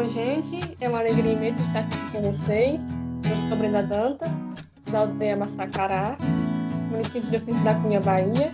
Oi, 0.00 0.08
gente. 0.08 0.56
É 0.80 0.88
uma 0.88 1.00
alegria 1.00 1.32
imensa 1.32 1.60
estar 1.60 1.80
aqui 1.80 2.10
com 2.10 2.22
vocês. 2.32 2.80
Eu 3.22 3.48
sou 3.48 3.58
Brenda 3.58 3.82
Danta, 3.82 4.24
da 4.90 5.00
aldeia 5.00 5.36
Massacará, 5.36 6.16
município 6.90 7.28
de 7.28 7.36
Ofício 7.36 7.62
da 7.62 7.74
Cunha, 7.74 8.00
Bahia. 8.00 8.50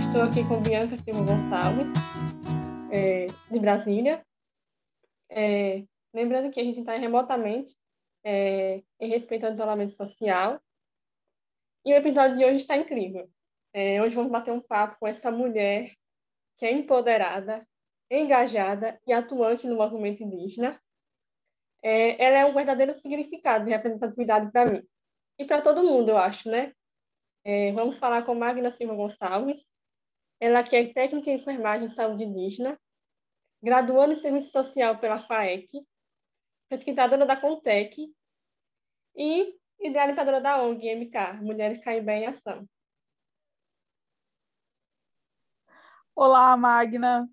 Estou 0.00 0.22
aqui 0.22 0.42
com 0.48 0.60
Bianca 0.60 0.96
Silva 0.96 1.20
Gonçalves, 1.20 1.86
é, 2.90 3.26
de 3.48 3.60
Brasília. 3.60 4.26
É, 5.30 5.84
lembrando 6.12 6.50
que 6.50 6.58
a 6.58 6.64
gente 6.64 6.80
está 6.80 6.96
remotamente 6.96 7.76
é, 8.24 8.82
em 8.98 9.08
respeito 9.08 9.46
ao 9.46 9.52
isolamento 9.52 9.92
social. 9.92 10.60
E 11.86 11.92
o 11.92 11.96
episódio 11.96 12.38
de 12.38 12.44
hoje 12.44 12.56
está 12.56 12.76
incrível. 12.76 13.30
É, 13.72 14.02
hoje 14.02 14.16
vamos 14.16 14.32
bater 14.32 14.50
um 14.50 14.60
papo 14.60 14.96
com 14.98 15.06
essa 15.06 15.30
mulher 15.30 15.92
que 16.56 16.66
é 16.66 16.72
empoderada, 16.72 17.64
engajada 18.10 19.00
e 19.06 19.12
atuante 19.12 19.64
no 19.64 19.76
movimento 19.76 20.24
indígena. 20.24 20.76
É, 21.82 22.22
ela 22.22 22.38
é 22.38 22.44
um 22.44 22.54
verdadeiro 22.54 22.94
significado 23.00 23.64
de 23.64 23.70
representatividade 23.70 24.50
para 24.50 24.70
mim. 24.70 24.82
E 25.38 25.44
para 25.44 25.62
todo 25.62 25.82
mundo, 25.82 26.10
eu 26.10 26.18
acho, 26.18 26.50
né? 26.50 26.72
É, 27.44 27.72
vamos 27.72 27.96
falar 27.96 28.24
com 28.24 28.34
Magna 28.34 28.74
Silva 28.76 28.94
Gonçalves. 28.94 29.64
Ela 30.40 30.62
que 30.62 30.76
é 30.76 30.92
técnica 30.92 31.30
em 31.30 31.34
enfermagem 31.34 31.86
e 31.86 31.94
saúde 31.94 32.24
indígena, 32.24 32.78
graduando 33.62 34.14
em 34.14 34.20
serviço 34.20 34.50
social 34.50 34.98
pela 34.98 35.18
FAEC, 35.18 35.68
pesquisadora 36.68 37.26
da 37.26 37.36
Contec 37.36 38.14
e 39.16 39.58
idealizadora 39.80 40.40
da 40.40 40.62
ONG 40.62 40.94
MK, 40.94 41.42
Mulheres 41.42 41.78
Caibé 41.78 42.18
em 42.18 42.26
Ação. 42.26 42.68
Olá, 46.14 46.56
Magna. 46.56 47.28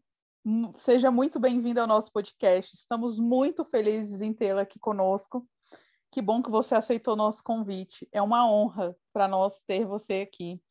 Seja 0.77 1.09
muito 1.09 1.39
bem-vinda 1.39 1.81
ao 1.81 1.87
nosso 1.87 2.11
podcast. 2.11 2.75
Estamos 2.75 3.17
muito 3.17 3.65
felizes 3.65 4.21
em 4.21 4.31
tê-la 4.31 4.61
aqui 4.61 4.77
conosco. 4.77 5.43
Que 6.11 6.21
bom 6.21 6.39
que 6.43 6.51
você 6.51 6.75
aceitou 6.75 7.15
nosso 7.15 7.43
convite. 7.43 8.07
É 8.11 8.21
uma 8.21 8.47
honra 8.47 8.95
para 9.11 9.27
nós 9.27 9.59
ter 9.65 9.87
você 9.87 10.21
aqui. 10.21 10.61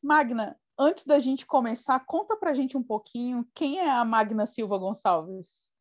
Magna, 0.00 0.56
antes 0.78 1.04
da 1.04 1.18
gente 1.18 1.44
começar, 1.44 1.98
conta 2.06 2.36
para 2.36 2.52
a 2.52 2.54
gente 2.54 2.76
um 2.76 2.84
pouquinho 2.84 3.44
quem 3.52 3.80
é 3.80 3.90
a 3.90 4.04
Magna 4.04 4.46
Silva 4.46 4.78
Gonçalves. 4.78 5.72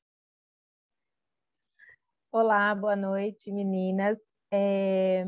Olá, 2.32 2.74
boa 2.74 2.96
noite, 2.96 3.52
meninas. 3.52 4.18
É... 4.52 5.24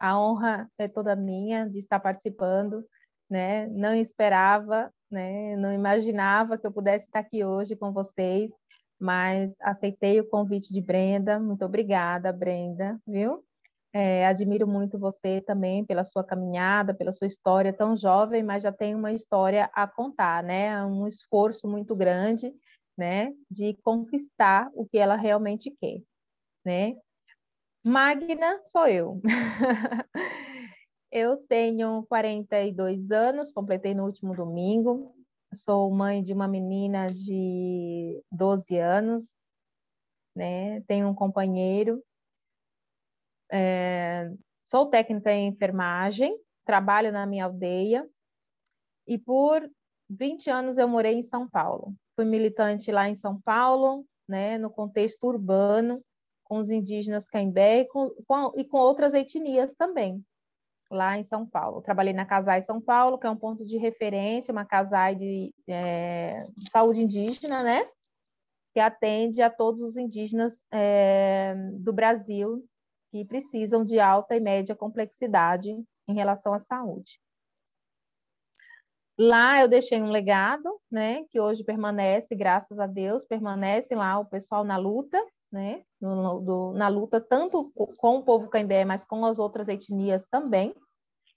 A 0.00 0.18
honra 0.20 0.68
é 0.76 0.88
toda 0.88 1.14
minha 1.14 1.70
de 1.70 1.78
estar 1.78 2.00
participando, 2.00 2.84
né? 3.30 3.68
Não 3.68 3.94
esperava 3.94 4.92
né? 5.10 5.56
Não 5.56 5.72
imaginava 5.72 6.58
que 6.58 6.66
eu 6.66 6.72
pudesse 6.72 7.06
estar 7.06 7.20
aqui 7.20 7.44
hoje 7.44 7.76
com 7.76 7.92
vocês, 7.92 8.50
mas 8.98 9.52
aceitei 9.60 10.20
o 10.20 10.28
convite 10.28 10.72
de 10.72 10.80
Brenda. 10.80 11.38
Muito 11.38 11.64
obrigada, 11.64 12.32
Brenda, 12.32 12.98
viu? 13.06 13.44
É, 13.92 14.26
admiro 14.26 14.66
muito 14.66 14.98
você 14.98 15.40
também 15.40 15.84
pela 15.84 16.04
sua 16.04 16.22
caminhada, 16.22 16.92
pela 16.92 17.12
sua 17.12 17.26
história 17.26 17.72
tão 17.72 17.96
jovem, 17.96 18.42
mas 18.42 18.62
já 18.62 18.70
tem 18.70 18.94
uma 18.94 19.12
história 19.12 19.70
a 19.72 19.86
contar, 19.86 20.42
né? 20.42 20.84
Um 20.84 21.06
esforço 21.06 21.66
muito 21.66 21.94
grande, 21.94 22.52
né? 22.96 23.32
De 23.50 23.74
conquistar 23.82 24.70
o 24.74 24.86
que 24.86 24.98
ela 24.98 25.16
realmente 25.16 25.70
quer, 25.80 26.02
né? 26.64 26.94
Magna 27.86 28.60
sou 28.66 28.86
eu. 28.86 29.20
Eu 31.18 31.38
tenho 31.48 32.04
42 32.10 33.10
anos, 33.10 33.50
completei 33.50 33.94
no 33.94 34.04
último 34.04 34.36
domingo. 34.36 35.16
Sou 35.54 35.90
mãe 35.90 36.22
de 36.22 36.34
uma 36.34 36.46
menina 36.46 37.06
de 37.06 38.22
12 38.30 38.76
anos, 38.76 39.34
né? 40.36 40.82
Tenho 40.82 41.08
um 41.08 41.14
companheiro. 41.14 42.04
É... 43.50 44.30
Sou 44.62 44.90
técnica 44.90 45.32
em 45.32 45.48
enfermagem, 45.48 46.38
trabalho 46.66 47.10
na 47.10 47.24
minha 47.24 47.46
aldeia 47.46 48.06
e 49.06 49.16
por 49.16 49.66
20 50.10 50.50
anos 50.50 50.76
eu 50.76 50.86
morei 50.86 51.14
em 51.14 51.22
São 51.22 51.48
Paulo. 51.48 51.94
Fui 52.14 52.26
militante 52.26 52.92
lá 52.92 53.08
em 53.08 53.14
São 53.14 53.40
Paulo, 53.40 54.04
né, 54.28 54.58
no 54.58 54.68
contexto 54.68 55.24
urbano, 55.24 55.98
com 56.44 56.58
os 56.58 56.68
indígenas 56.68 57.26
caimbé 57.26 57.80
e 57.80 57.84
com, 57.86 58.04
com, 58.26 58.52
e 58.54 58.64
com 58.66 58.76
outras 58.76 59.14
etnias 59.14 59.72
também, 59.74 60.22
lá 60.90 61.18
em 61.18 61.22
São 61.22 61.46
Paulo. 61.46 61.82
Trabalhei 61.82 62.12
na 62.12 62.24
Casai 62.24 62.62
São 62.62 62.80
Paulo, 62.80 63.18
que 63.18 63.26
é 63.26 63.30
um 63.30 63.36
ponto 63.36 63.64
de 63.64 63.76
referência, 63.78 64.52
uma 64.52 64.64
Casai 64.64 65.14
de, 65.14 65.52
é, 65.68 66.38
saúde 66.70 67.02
indígena, 67.02 67.62
né? 67.62 67.84
Que 68.72 68.80
atende 68.80 69.42
a 69.42 69.50
todos 69.50 69.80
os 69.80 69.96
indígenas 69.96 70.64
é, 70.72 71.54
do 71.74 71.92
Brasil 71.92 72.64
que 73.10 73.24
precisam 73.24 73.84
de 73.84 73.98
alta 73.98 74.36
e 74.36 74.40
média 74.40 74.76
complexidade 74.76 75.70
em 76.08 76.14
relação 76.14 76.52
à 76.52 76.60
saúde. 76.60 77.20
Lá 79.18 79.62
eu 79.62 79.68
deixei 79.68 80.02
um 80.02 80.10
legado, 80.10 80.78
né, 80.90 81.24
que 81.30 81.40
hoje 81.40 81.64
permanece, 81.64 82.34
graças 82.34 82.78
a 82.78 82.86
Deus, 82.86 83.24
permanece 83.24 83.94
lá 83.94 84.18
o 84.18 84.26
pessoal 84.26 84.62
na 84.62 84.76
luta, 84.76 85.18
né, 85.56 85.82
no, 86.00 86.40
do, 86.40 86.72
na 86.74 86.88
luta 86.88 87.20
tanto 87.20 87.72
com 87.96 88.18
o 88.18 88.22
povo 88.22 88.48
caimbé, 88.48 88.84
mas 88.84 89.04
com 89.04 89.24
as 89.24 89.38
outras 89.38 89.66
etnias 89.68 90.26
também. 90.28 90.74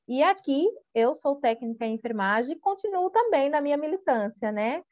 E 0.08 0.22
aqui 0.22 0.68
eu 0.94 1.16
sou 1.16 1.38
técnica 1.38 1.86
em 1.86 1.96
enfermagem 1.96 2.56
e 2.56 2.60
continuo 2.60 3.10
também 3.10 3.50
na 3.50 3.62
minha 3.62 3.78
militância, 3.78 4.52
né? 4.52 4.84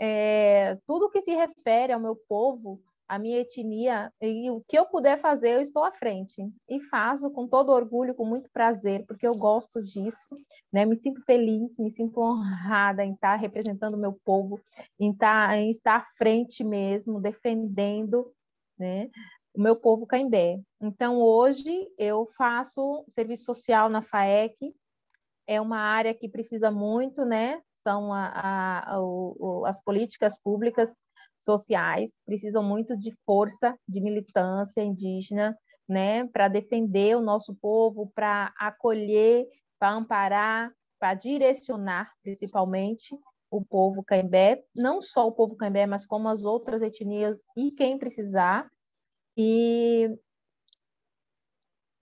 É, 0.00 0.78
tudo 0.86 1.10
que 1.10 1.20
se 1.20 1.34
refere 1.34 1.92
ao 1.92 2.00
meu 2.00 2.16
povo, 2.28 2.80
à 3.06 3.18
minha 3.18 3.40
etnia, 3.40 4.10
e 4.22 4.48
o 4.50 4.62
que 4.66 4.78
eu 4.78 4.86
puder 4.86 5.18
fazer, 5.18 5.56
eu 5.56 5.60
estou 5.60 5.84
à 5.84 5.90
frente. 5.90 6.48
E 6.68 6.80
faço 6.80 7.28
com 7.30 7.48
todo 7.48 7.72
orgulho, 7.72 8.14
com 8.14 8.24
muito 8.24 8.48
prazer, 8.50 9.04
porque 9.06 9.26
eu 9.26 9.34
gosto 9.34 9.82
disso, 9.82 10.28
né? 10.72 10.86
Me 10.86 10.96
sinto 10.96 11.20
feliz, 11.24 11.76
me 11.76 11.90
sinto 11.90 12.20
honrada 12.20 13.04
em 13.04 13.12
estar 13.12 13.34
representando 13.34 13.94
o 13.94 14.00
meu 14.00 14.16
povo, 14.24 14.60
em 14.98 15.10
estar, 15.10 15.58
em 15.58 15.68
estar 15.68 15.96
à 15.96 16.06
frente 16.16 16.62
mesmo, 16.62 17.20
defendendo 17.20 18.32
né? 18.80 19.08
O 19.54 19.60
meu 19.60 19.76
povo 19.76 20.06
caimbé. 20.06 20.58
Então, 20.80 21.20
hoje 21.20 21.86
eu 21.98 22.26
faço 22.36 23.04
serviço 23.10 23.44
social 23.44 23.88
na 23.88 24.00
FAEC, 24.00 24.74
é 25.46 25.60
uma 25.60 25.78
área 25.78 26.14
que 26.14 26.28
precisa 26.28 26.70
muito, 26.70 27.24
né? 27.24 27.60
São 27.76 28.12
a, 28.12 28.26
a, 28.28 28.94
a, 28.94 29.02
o, 29.02 29.64
as 29.66 29.82
políticas 29.82 30.40
públicas 30.40 30.94
sociais, 31.40 32.12
precisam 32.24 32.62
muito 32.62 32.96
de 32.96 33.12
força, 33.24 33.76
de 33.88 34.00
militância 34.00 34.82
indígena, 34.82 35.56
né? 35.88 36.26
Para 36.28 36.48
defender 36.48 37.16
o 37.16 37.22
nosso 37.22 37.54
povo, 37.54 38.10
para 38.14 38.52
acolher, 38.58 39.46
para 39.78 39.92
amparar, 39.92 40.70
para 40.98 41.14
direcionar, 41.14 42.12
principalmente, 42.22 43.18
o 43.50 43.64
povo 43.64 44.04
caimbé, 44.04 44.62
não 44.76 45.02
só 45.02 45.26
o 45.26 45.32
povo 45.32 45.56
caimbé, 45.56 45.86
mas 45.86 46.06
como 46.06 46.28
as 46.28 46.44
outras 46.44 46.82
etnias 46.82 47.40
e 47.56 47.72
quem 47.72 47.98
precisar. 47.98 48.70
E 49.36 50.08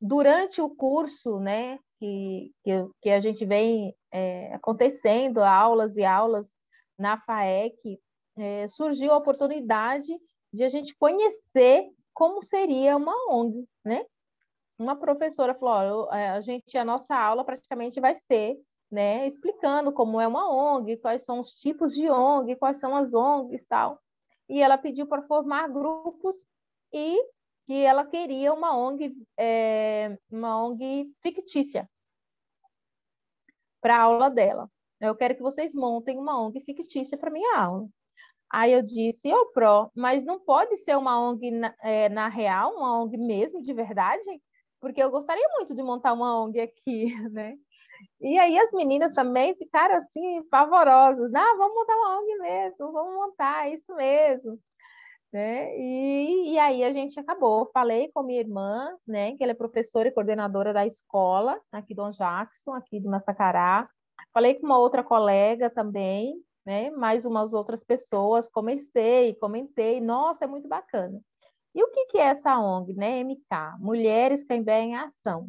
durante 0.00 0.60
o 0.60 0.68
curso, 0.68 1.38
né, 1.40 1.78
que, 1.98 2.52
que, 2.62 2.72
que 3.02 3.10
a 3.10 3.20
gente 3.20 3.44
vem 3.46 3.94
é, 4.12 4.52
acontecendo, 4.54 5.38
aulas 5.38 5.96
e 5.96 6.04
aulas 6.04 6.54
na 6.98 7.18
FAEC, 7.18 7.98
é, 8.36 8.68
surgiu 8.68 9.12
a 9.12 9.16
oportunidade 9.16 10.12
de 10.52 10.64
a 10.64 10.68
gente 10.68 10.94
conhecer 10.96 11.88
como 12.12 12.42
seria 12.42 12.96
uma 12.96 13.14
ONG, 13.32 13.64
né? 13.84 14.04
Uma 14.78 14.96
professora 14.96 15.54
falou, 15.54 16.12
é, 16.12 16.30
a 16.30 16.40
gente, 16.40 16.76
a 16.78 16.84
nossa 16.84 17.14
aula 17.14 17.44
praticamente 17.44 18.00
vai 18.00 18.14
ser 18.14 18.56
né, 18.90 19.26
explicando 19.26 19.92
como 19.92 20.20
é 20.20 20.26
uma 20.26 20.50
ONG, 20.50 20.96
quais 20.96 21.22
são 21.22 21.40
os 21.40 21.52
tipos 21.52 21.94
de 21.94 22.10
ONG, 22.10 22.56
quais 22.56 22.78
são 22.78 22.96
as 22.96 23.12
ONGs 23.14 23.64
tal. 23.66 24.00
E 24.48 24.60
ela 24.60 24.78
pediu 24.78 25.06
para 25.06 25.22
formar 25.22 25.68
grupos 25.68 26.46
e 26.92 27.18
que 27.66 27.84
ela 27.84 28.06
queria 28.06 28.52
uma 28.52 28.76
ONG, 28.76 29.14
é, 29.38 30.16
uma 30.30 30.64
ONG 30.64 31.12
fictícia 31.22 31.88
para 33.80 33.96
a 33.96 34.02
aula 34.02 34.30
dela. 34.30 34.70
Eu 35.00 35.14
quero 35.14 35.36
que 35.36 35.42
vocês 35.42 35.74
montem 35.74 36.18
uma 36.18 36.40
ONG 36.40 36.60
fictícia 36.60 37.16
para 37.16 37.30
minha 37.30 37.58
aula. 37.58 37.88
Aí 38.50 38.72
eu 38.72 38.82
disse, 38.82 39.32
ô 39.32 39.36
oh, 39.36 39.52
Pro, 39.52 39.90
mas 39.94 40.24
não 40.24 40.40
pode 40.40 40.76
ser 40.78 40.96
uma 40.96 41.20
ONG 41.20 41.50
na, 41.50 41.74
é, 41.82 42.08
na 42.08 42.28
real, 42.28 42.74
uma 42.74 43.02
ONG 43.02 43.18
mesmo, 43.18 43.62
de 43.62 43.72
verdade? 43.74 44.26
Porque 44.80 45.02
eu 45.02 45.10
gostaria 45.10 45.48
muito 45.56 45.74
de 45.74 45.82
montar 45.82 46.12
uma 46.12 46.40
ONG 46.42 46.60
aqui, 46.60 47.06
né? 47.32 47.56
E 48.20 48.38
aí 48.38 48.58
as 48.58 48.72
meninas 48.72 49.14
também 49.14 49.54
ficaram 49.56 49.96
assim, 49.96 50.42
pavorosas. 50.50 51.32
Ah, 51.34 51.54
vamos 51.56 51.74
montar 51.74 51.96
uma 51.96 52.20
ONG 52.20 52.38
mesmo, 52.38 52.92
vamos 52.92 53.14
montar, 53.14 53.72
isso 53.72 53.94
mesmo. 53.94 54.58
Né? 55.32 55.76
E, 55.78 56.52
e 56.54 56.58
aí 56.58 56.84
a 56.84 56.92
gente 56.92 57.18
acabou. 57.20 57.70
Falei 57.72 58.10
com 58.12 58.22
minha 58.22 58.40
irmã, 58.40 58.96
né, 59.06 59.36
que 59.36 59.42
ela 59.42 59.52
é 59.52 59.54
professora 59.54 60.08
e 60.08 60.12
coordenadora 60.12 60.72
da 60.72 60.86
escola 60.86 61.60
aqui 61.72 61.94
do 61.94 62.10
Jackson, 62.12 62.72
aqui 62.72 63.00
do 63.00 63.10
Massacará. 63.10 63.88
Falei 64.32 64.54
com 64.54 64.66
uma 64.66 64.78
outra 64.78 65.02
colega 65.04 65.70
também, 65.70 66.34
né, 66.64 66.90
mais 66.90 67.24
umas 67.26 67.52
outras 67.52 67.84
pessoas. 67.84 68.48
Comecei, 68.48 69.34
comentei, 69.34 70.00
nossa, 70.00 70.44
é 70.44 70.48
muito 70.48 70.68
bacana. 70.68 71.20
E 71.78 71.82
o 71.84 71.92
que, 71.92 72.06
que 72.06 72.18
é 72.18 72.22
essa 72.22 72.58
ONG, 72.58 72.92
né? 72.92 73.22
MK, 73.22 73.78
Mulheres 73.78 74.42
Caimbé 74.42 74.80
em 74.80 74.96
Ação, 74.96 75.48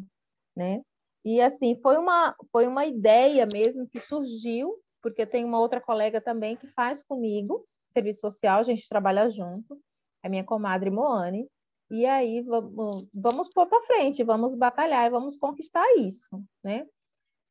né? 0.56 0.84
E 1.26 1.42
assim, 1.42 1.76
foi 1.82 1.98
uma, 1.98 2.36
foi 2.52 2.68
uma 2.68 2.86
ideia 2.86 3.48
mesmo 3.52 3.90
que 3.90 4.00
surgiu, 4.00 4.80
porque 5.02 5.26
tem 5.26 5.44
uma 5.44 5.60
outra 5.60 5.82
colega 5.82 6.22
também 6.22 6.56
que 6.56 6.68
faz 6.68 7.02
comigo, 7.02 7.66
serviço 7.92 8.22
social, 8.22 8.60
a 8.60 8.64
gente 8.64 8.88
trabalha 8.88 9.28
junto, 9.32 9.82
é 10.22 10.30
minha 10.30 10.44
comadre 10.44 10.92
Moane, 10.92 11.50
e 11.90 12.06
aí 12.06 12.44
vamos, 12.44 13.08
vamos 13.12 13.50
pôr 13.50 13.66
para 13.66 13.82
frente, 13.82 14.24
vamos 14.24 14.54
batalhar 14.54 15.08
e 15.08 15.10
vamos 15.10 15.36
conquistar 15.36 15.84
isso, 15.98 16.40
né? 16.64 16.86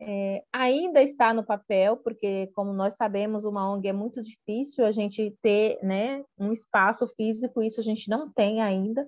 É, 0.01 0.45
ainda 0.53 1.03
está 1.03 1.35
no 1.35 1.45
papel, 1.45 1.97
porque, 1.97 2.47
como 2.55 2.73
nós 2.73 2.95
sabemos, 2.95 3.45
uma 3.45 3.69
ONG 3.73 3.89
é 3.89 3.93
muito 3.93 4.23
difícil 4.23 4.87
a 4.87 4.93
gente 4.93 5.37
ter 5.43 5.79
né, 5.83 6.25
um 6.39 6.53
espaço 6.53 7.07
físico, 7.17 7.63
isso 7.63 7.81
a 7.81 7.85
gente 7.85 8.09
não 8.09 8.31
tem 8.31 8.63
ainda, 8.63 9.07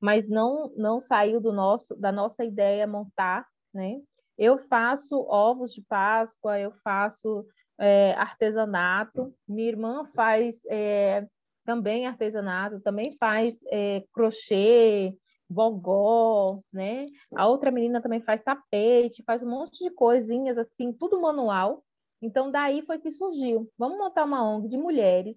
mas 0.00 0.28
não, 0.28 0.72
não 0.76 1.00
saiu 1.00 1.40
do 1.40 1.52
nosso, 1.52 1.94
da 1.94 2.10
nossa 2.10 2.42
ideia 2.42 2.86
montar. 2.86 3.46
Né? 3.72 4.00
Eu 4.38 4.58
faço 4.58 5.20
ovos 5.28 5.74
de 5.74 5.82
Páscoa, 5.82 6.58
eu 6.58 6.72
faço 6.82 7.44
é, 7.78 8.12
artesanato, 8.14 9.34
minha 9.46 9.68
irmã 9.68 10.06
faz 10.14 10.56
é, 10.70 11.26
também 11.66 12.06
artesanato, 12.06 12.80
também 12.80 13.14
faz 13.18 13.60
é, 13.70 14.02
crochê, 14.12 15.14
bogó, 15.50 16.62
né? 16.72 17.06
A 17.34 17.48
outra 17.48 17.72
menina 17.72 18.00
também 18.00 18.20
faz 18.20 18.40
tapete, 18.40 19.24
faz 19.24 19.42
um 19.42 19.50
monte 19.50 19.82
de 19.82 19.90
coisinhas 19.90 20.56
assim, 20.56 20.92
tudo 20.92 21.20
manual. 21.20 21.82
Então 22.22 22.50
daí 22.50 22.82
foi 22.82 22.98
que 23.00 23.10
surgiu. 23.10 23.68
Vamos 23.76 23.98
montar 23.98 24.24
uma 24.24 24.48
ONG 24.48 24.68
de 24.68 24.78
mulheres, 24.78 25.36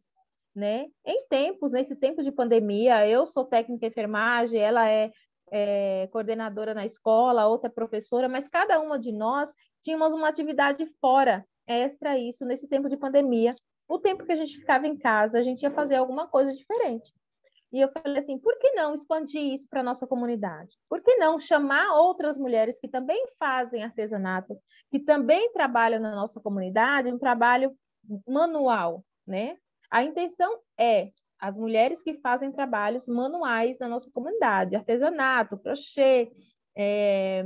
né? 0.56 0.86
Em 1.04 1.27
tempos, 1.27 1.71
nesse 1.71 1.95
tempo 1.95 2.21
de 2.21 2.31
pandemia, 2.31 3.07
eu 3.07 3.25
sou 3.25 3.44
técnica 3.44 3.88
de 3.88 3.92
enfermagem, 3.92 4.60
ela 4.60 4.88
é, 4.88 5.12
é 5.51 6.07
coordenadora 6.12 6.75
na 6.75 6.86
escola, 6.86 7.48
outra 7.48 7.68
é 7.69 7.74
professora, 7.74 8.30
mas 8.30 8.48
cada 8.48 8.80
uma 8.80 9.00
de 9.00 9.12
nós 9.12 9.51
tínhamos 9.81 10.13
uma 10.13 10.27
atividade 10.27 10.86
fora, 11.01 11.44
extra 11.66 12.18
isso, 12.19 12.45
nesse 12.45 12.68
tempo 12.68 12.88
de 12.88 12.98
pandemia. 12.98 13.56
O 13.88 13.98
tempo 13.98 14.25
que 14.25 14.31
a 14.31 14.36
gente 14.36 14.57
ficava 14.57 14.88
em 14.88 14.98
casa, 14.98 15.39
a 15.39 15.42
gente 15.42 15.63
ia 15.63 15.71
fazer 15.71 15.95
alguma 15.95 16.27
coisa 16.27 16.51
diferente. 16.51 17.12
E 17.74 17.81
eu 17.81 17.90
falei 17.90 18.20
assim, 18.20 18.38
por 18.38 18.56
que 18.60 18.72
não 18.74 18.94
expandir 18.94 19.42
isso 19.42 19.68
para 19.68 19.80
a 19.80 19.84
nossa 19.84 20.06
comunidade? 20.06 20.78
Por 20.88 21.02
que 21.02 21.16
não 21.16 21.40
chamar 21.40 21.98
outras 21.98 22.38
mulheres 22.38 22.80
que 22.80 22.88
também 22.88 23.25
fazem 23.40 23.84
artesanato, 23.84 24.56
que 24.92 25.00
também 25.00 25.52
trabalham 25.52 26.00
na 26.00 26.14
nossa 26.14 26.40
comunidade, 26.40 27.12
um 27.12 27.18
trabalho 27.18 27.75
manual, 28.28 29.04
né? 29.25 29.58
A 29.90 30.04
intenção 30.04 30.60
é 30.80 31.12
as 31.40 31.58
mulheres 31.58 32.00
que 32.00 32.14
fazem 32.14 32.52
trabalhos 32.52 33.08
manuais 33.08 33.80
na 33.80 33.88
nossa 33.88 34.10
comunidade, 34.12 34.76
artesanato, 34.76 35.58
crochê, 35.58 36.31
é, 36.78 37.44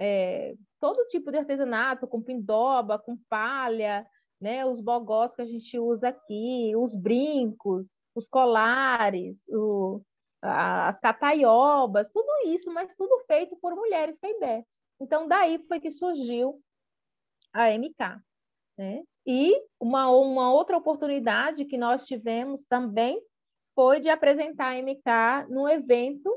é, 0.00 0.54
todo 0.80 1.06
tipo 1.06 1.30
de 1.30 1.38
artesanato, 1.38 2.08
com 2.08 2.20
pindoba, 2.20 2.98
com 2.98 3.16
palha, 3.28 4.04
né? 4.40 4.66
Os 4.66 4.80
bogós 4.80 5.32
que 5.32 5.42
a 5.42 5.46
gente 5.46 5.78
usa 5.78 6.08
aqui, 6.08 6.72
os 6.74 6.92
brincos, 6.92 7.88
os 8.14 8.28
colares, 8.28 9.36
o, 9.48 10.00
as 10.42 10.98
cataiobas, 10.98 12.10
tudo 12.10 12.30
isso, 12.46 12.72
mas 12.72 12.94
tudo 12.94 13.24
feito 13.26 13.56
por 13.56 13.74
mulheres 13.74 14.18
Caibé. 14.18 14.64
Então, 15.00 15.28
daí 15.28 15.58
foi 15.66 15.80
que 15.80 15.90
surgiu 15.90 16.60
a 17.52 17.70
MK. 17.70 18.22
Né? 18.76 19.02
E 19.26 19.54
uma, 19.78 20.10
uma 20.10 20.52
outra 20.52 20.76
oportunidade 20.76 21.64
que 21.64 21.76
nós 21.76 22.06
tivemos 22.06 22.64
também 22.64 23.22
foi 23.74 24.00
de 24.00 24.08
apresentar 24.08 24.72
a 24.72 24.82
MK 24.82 25.48
no 25.48 25.68
evento 25.68 26.34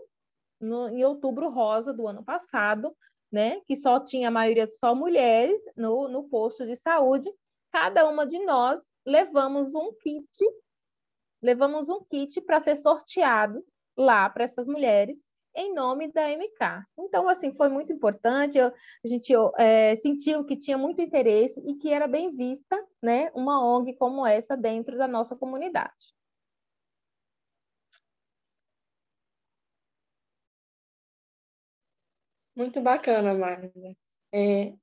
no, 0.59 0.89
em 0.89 1.03
outubro 1.03 1.49
rosa 1.49 1.93
do 1.93 2.07
ano 2.07 2.23
passado, 2.23 2.95
né? 3.31 3.61
que 3.65 3.75
só 3.75 3.99
tinha 3.99 4.27
a 4.27 4.31
maioria 4.31 4.67
só 4.69 4.95
mulheres 4.95 5.59
no, 5.75 6.07
no 6.07 6.29
posto 6.29 6.65
de 6.65 6.75
saúde. 6.75 7.29
Cada 7.71 8.07
uma 8.07 8.25
de 8.25 8.39
nós 8.39 8.81
levamos 9.05 9.73
um 9.73 9.91
kit 10.01 10.27
levamos 11.43 11.89
um 11.89 12.03
kit 12.05 12.41
para 12.41 12.59
ser 12.59 12.75
sorteado 12.75 13.63
lá 13.97 14.29
para 14.29 14.43
essas 14.43 14.67
mulheres 14.67 15.17
em 15.55 15.73
nome 15.73 16.11
da 16.11 16.23
MK. 16.31 16.85
Então, 16.97 17.29
assim, 17.29 17.53
foi 17.55 17.69
muito 17.69 17.93
importante, 17.93 18.57
eu, 18.57 18.67
a 18.67 19.07
gente 19.07 19.31
é, 19.57 19.95
sentiu 19.97 20.43
que 20.45 20.57
tinha 20.57 20.77
muito 20.77 21.01
interesse 21.01 21.59
e 21.67 21.75
que 21.75 21.93
era 21.93 22.07
bem 22.07 22.31
vista, 22.31 22.75
né, 23.01 23.29
uma 23.35 23.63
ONG 23.63 23.93
como 23.95 24.25
essa 24.25 24.57
dentro 24.57 24.97
da 24.97 25.07
nossa 25.07 25.35
comunidade. 25.35 26.13
Muito 32.55 32.81
bacana, 32.81 33.33
Magda. 33.33 33.95
É, 34.33 34.73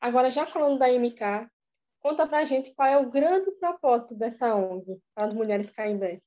agora, 0.00 0.30
já 0.30 0.46
falando 0.46 0.78
da 0.78 0.88
MK, 0.90 1.50
Conta 2.04 2.26
pra 2.28 2.44
gente 2.44 2.74
qual 2.74 2.86
é 2.86 2.98
o 2.98 3.08
grande 3.08 3.50
propósito 3.52 4.14
dessa 4.14 4.54
ONG, 4.54 5.02
as 5.16 5.32
Mulheres 5.32 5.70
Caimbé. 5.70 6.20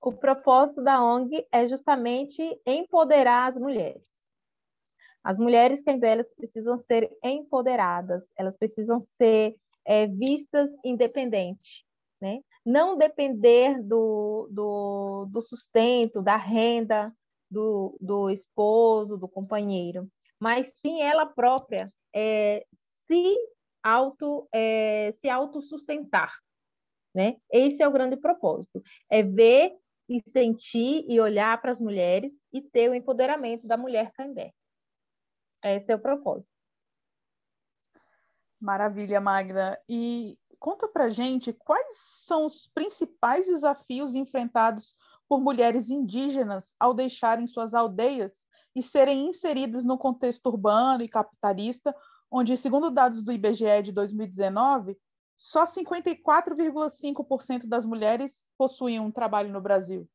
O 0.00 0.10
propósito 0.10 0.82
da 0.82 1.04
ONG 1.04 1.46
é 1.52 1.68
justamente 1.68 2.42
empoderar 2.64 3.48
as 3.48 3.58
mulheres. 3.58 4.02
As 5.22 5.38
mulheres 5.38 5.82
caimbé 5.82 6.22
precisam 6.34 6.78
ser 6.78 7.14
empoderadas, 7.22 8.24
elas 8.34 8.56
precisam 8.56 8.98
ser 8.98 9.54
é, 9.84 10.06
vistas 10.06 10.70
independentes, 10.82 11.84
né? 12.18 12.40
não 12.64 12.96
depender 12.96 13.82
do, 13.82 14.48
do, 14.50 15.26
do 15.30 15.42
sustento, 15.42 16.22
da 16.22 16.36
renda 16.36 17.14
do, 17.50 17.94
do 18.00 18.30
esposo, 18.30 19.18
do 19.18 19.28
companheiro 19.28 20.10
mas 20.44 20.74
sim 20.76 21.00
ela 21.00 21.24
própria 21.24 21.88
é, 22.14 22.66
se 23.08 23.34
auto 23.82 24.46
é, 24.52 25.10
se 25.16 25.26
autossustentar, 25.30 26.38
né? 27.14 27.38
Esse 27.50 27.82
é 27.82 27.88
o 27.88 27.90
grande 27.90 28.18
propósito, 28.18 28.82
é 29.08 29.22
ver 29.22 29.74
e 30.06 30.20
sentir 30.28 31.06
e 31.08 31.18
olhar 31.18 31.58
para 31.62 31.70
as 31.70 31.80
mulheres 31.80 32.30
e 32.52 32.60
ter 32.60 32.90
o 32.90 32.94
empoderamento 32.94 33.66
da 33.66 33.78
mulher 33.78 34.12
cambé. 34.12 34.52
Esse 35.64 35.90
é 35.90 35.94
o 35.94 35.98
propósito. 35.98 36.52
Maravilha, 38.60 39.22
Magda. 39.22 39.80
E 39.88 40.38
conta 40.58 40.86
para 40.86 41.08
gente 41.08 41.54
quais 41.54 41.96
são 42.26 42.44
os 42.44 42.66
principais 42.66 43.46
desafios 43.46 44.14
enfrentados 44.14 44.94
por 45.26 45.40
mulheres 45.40 45.88
indígenas 45.88 46.74
ao 46.78 46.92
deixarem 46.92 47.46
suas 47.46 47.72
aldeias 47.72 48.46
e 48.74 48.82
serem 48.82 49.28
inseridas 49.28 49.84
no 49.84 49.96
contexto 49.96 50.46
urbano 50.46 51.02
e 51.02 51.08
capitalista, 51.08 51.94
onde, 52.30 52.56
segundo 52.56 52.90
dados 52.90 53.22
do 53.22 53.32
IBGE 53.32 53.82
de 53.82 53.92
2019, 53.92 54.98
só 55.36 55.64
54,5% 55.64 57.68
das 57.68 57.84
mulheres 57.84 58.46
possuem 58.56 58.98
um 58.98 59.10
trabalho 59.10 59.52
no 59.52 59.60
Brasil. 59.60 60.08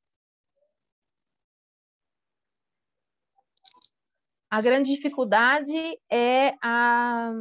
A 4.51 4.61
grande 4.61 4.93
dificuldade 4.93 5.73
é 6.09 6.55
a... 6.61 7.31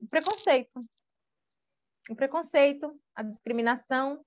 o 0.00 0.08
preconceito. 0.08 0.80
O 2.10 2.16
preconceito, 2.16 3.00
a 3.14 3.22
discriminação, 3.22 4.24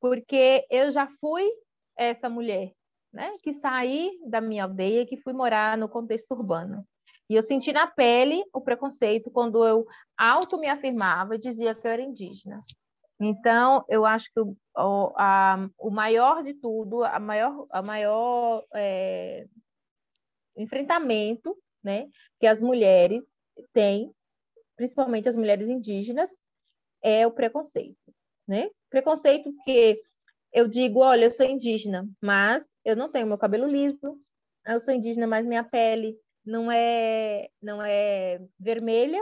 porque 0.00 0.66
eu 0.70 0.92
já 0.92 1.08
fui 1.18 1.50
essa 1.96 2.28
mulher 2.28 2.72
né? 3.12 3.30
Que 3.42 3.52
saí 3.52 4.18
da 4.26 4.40
minha 4.40 4.64
aldeia, 4.64 5.06
que 5.06 5.16
fui 5.16 5.32
morar 5.32 5.76
no 5.76 5.88
contexto 5.88 6.32
urbano. 6.32 6.86
E 7.28 7.34
eu 7.34 7.42
senti 7.42 7.72
na 7.72 7.86
pele 7.86 8.42
o 8.52 8.60
preconceito 8.60 9.30
quando 9.30 9.64
eu 9.64 9.86
auto 10.16 10.58
me 10.58 10.66
afirmava 10.66 11.36
e 11.36 11.38
dizia 11.38 11.74
que 11.74 11.86
eu 11.86 11.90
era 11.90 12.02
indígena. 12.02 12.60
Então, 13.20 13.84
eu 13.88 14.06
acho 14.06 14.32
que 14.32 14.40
o, 14.40 14.56
a, 14.74 15.68
o 15.78 15.90
maior 15.90 16.42
de 16.42 16.54
tudo, 16.54 17.04
a 17.04 17.20
maior, 17.20 17.66
a 17.70 17.82
maior 17.82 18.64
é, 18.74 19.46
enfrentamento 20.56 21.56
né, 21.84 22.08
que 22.40 22.46
as 22.46 22.60
mulheres 22.60 23.22
têm, 23.72 24.12
principalmente 24.74 25.28
as 25.28 25.36
mulheres 25.36 25.68
indígenas, 25.68 26.30
é 27.02 27.26
o 27.26 27.30
preconceito. 27.30 27.96
Né? 28.48 28.70
Preconceito 28.88 29.52
que 29.64 30.00
eu 30.52 30.68
digo, 30.68 31.00
olha, 31.00 31.26
eu 31.26 31.30
sou 31.30 31.46
indígena, 31.46 32.08
mas 32.20 32.64
eu 32.84 32.96
não 32.96 33.10
tenho 33.10 33.26
meu 33.26 33.38
cabelo 33.38 33.66
liso, 33.66 34.18
eu 34.66 34.80
sou 34.80 34.92
indígena, 34.92 35.26
mas 35.26 35.46
minha 35.46 35.64
pele 35.64 36.16
não 36.44 36.70
é 36.70 37.48
não 37.62 37.82
é 37.82 38.40
vermelha, 38.58 39.20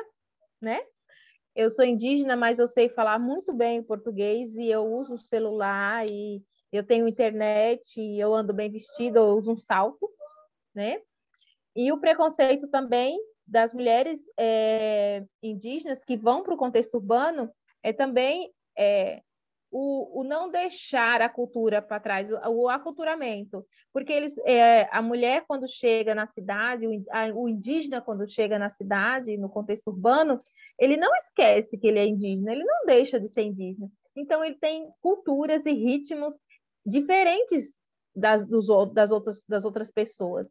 né? 0.60 0.80
Eu 1.54 1.70
sou 1.70 1.84
indígena, 1.84 2.36
mas 2.36 2.58
eu 2.58 2.68
sei 2.68 2.88
falar 2.88 3.18
muito 3.18 3.52
bem 3.52 3.82
português 3.82 4.54
e 4.54 4.68
eu 4.68 4.84
uso 4.84 5.14
o 5.14 5.18
celular 5.18 6.06
e 6.08 6.42
eu 6.72 6.84
tenho 6.84 7.08
internet 7.08 8.00
e 8.00 8.20
eu 8.20 8.34
ando 8.34 8.52
bem 8.52 8.70
vestida, 8.70 9.18
eu 9.18 9.36
uso 9.36 9.52
um 9.52 9.58
salto, 9.58 10.08
né? 10.74 11.00
E 11.74 11.90
o 11.92 11.98
preconceito 11.98 12.68
também 12.68 13.18
das 13.46 13.72
mulheres 13.72 14.20
é, 14.38 15.24
indígenas 15.42 16.04
que 16.04 16.16
vão 16.16 16.42
para 16.42 16.54
o 16.54 16.58
contexto 16.58 16.94
urbano 16.94 17.50
é 17.82 17.92
também 17.92 18.52
é, 18.76 19.22
o, 19.70 20.20
o 20.20 20.24
não 20.24 20.50
deixar 20.50 21.20
a 21.20 21.28
cultura 21.28 21.82
para 21.82 22.00
trás, 22.00 22.30
o, 22.30 22.62
o, 22.62 22.68
aculturamento, 22.68 23.64
porque 23.92 24.12
eles, 24.12 24.38
é, 24.38 24.88
a 24.90 25.02
mulher 25.02 25.44
quando 25.46 25.68
chega 25.68 26.14
na 26.14 26.26
cidade, 26.26 26.86
o, 26.86 27.04
a, 27.10 27.26
o 27.34 27.48
indígena 27.48 28.00
quando 28.00 28.28
chega 28.28 28.58
na 28.58 28.70
cidade, 28.70 29.36
no 29.36 29.48
contexto 29.48 29.88
urbano, 29.88 30.40
ele 30.78 30.96
não 30.96 31.14
esquece 31.16 31.76
que 31.76 31.86
ele 31.86 31.98
é 31.98 32.06
indígena, 32.06 32.52
ele 32.52 32.64
não 32.64 32.86
deixa 32.86 33.20
de 33.20 33.28
ser 33.28 33.42
indígena. 33.42 33.90
Então 34.16 34.44
ele 34.44 34.56
tem 34.56 34.88
culturas 35.00 35.64
e 35.66 35.72
ritmos 35.72 36.34
diferentes 36.84 37.74
das, 38.14 38.44
dos, 38.44 38.66
das, 38.92 39.10
outras, 39.10 39.44
das 39.46 39.64
outras 39.64 39.90
pessoas. 39.90 40.48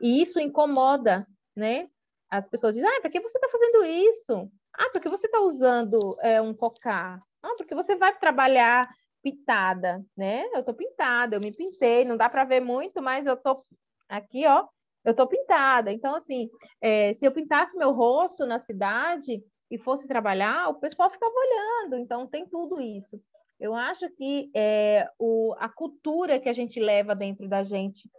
E 0.00 0.20
isso 0.20 0.40
incomoda, 0.40 1.26
né? 1.54 1.88
As 2.28 2.48
pessoas 2.48 2.74
dizem, 2.74 2.90
ah, 2.90 3.00
para 3.00 3.10
que 3.10 3.20
você 3.20 3.38
está 3.38 3.48
fazendo 3.48 3.84
isso? 3.84 4.50
Ah, 4.78 4.90
porque 4.92 5.08
você 5.08 5.26
está 5.26 5.40
usando 5.40 5.98
é, 6.20 6.40
um 6.40 6.54
cocá? 6.54 7.18
Ah, 7.42 7.54
porque 7.56 7.74
você 7.74 7.96
vai 7.96 8.16
trabalhar 8.18 8.88
pintada, 9.22 10.04
né? 10.16 10.46
Eu 10.52 10.60
estou 10.60 10.74
pintada, 10.74 11.36
eu 11.36 11.40
me 11.40 11.50
pintei, 11.50 12.04
não 12.04 12.16
dá 12.16 12.28
para 12.28 12.44
ver 12.44 12.60
muito, 12.60 13.02
mas 13.02 13.26
eu 13.26 13.34
estou 13.34 13.64
aqui, 14.08 14.46
ó, 14.46 14.66
eu 15.04 15.12
estou 15.12 15.26
pintada. 15.26 15.90
Então, 15.90 16.14
assim, 16.14 16.48
é, 16.80 17.12
se 17.14 17.24
eu 17.24 17.32
pintasse 17.32 17.76
meu 17.76 17.92
rosto 17.92 18.44
na 18.44 18.58
cidade 18.58 19.42
e 19.70 19.78
fosse 19.78 20.06
trabalhar, 20.06 20.68
o 20.68 20.74
pessoal 20.74 21.10
ficava 21.10 21.32
olhando. 21.34 21.96
Então, 21.96 22.26
tem 22.26 22.46
tudo 22.46 22.80
isso. 22.80 23.20
Eu 23.58 23.74
acho 23.74 24.08
que 24.10 24.50
é, 24.54 25.08
o, 25.18 25.54
a 25.58 25.68
cultura 25.68 26.38
que 26.38 26.48
a 26.48 26.52
gente 26.52 26.78
leva 26.78 27.14
dentro 27.14 27.48
da 27.48 27.62
gente 27.62 28.10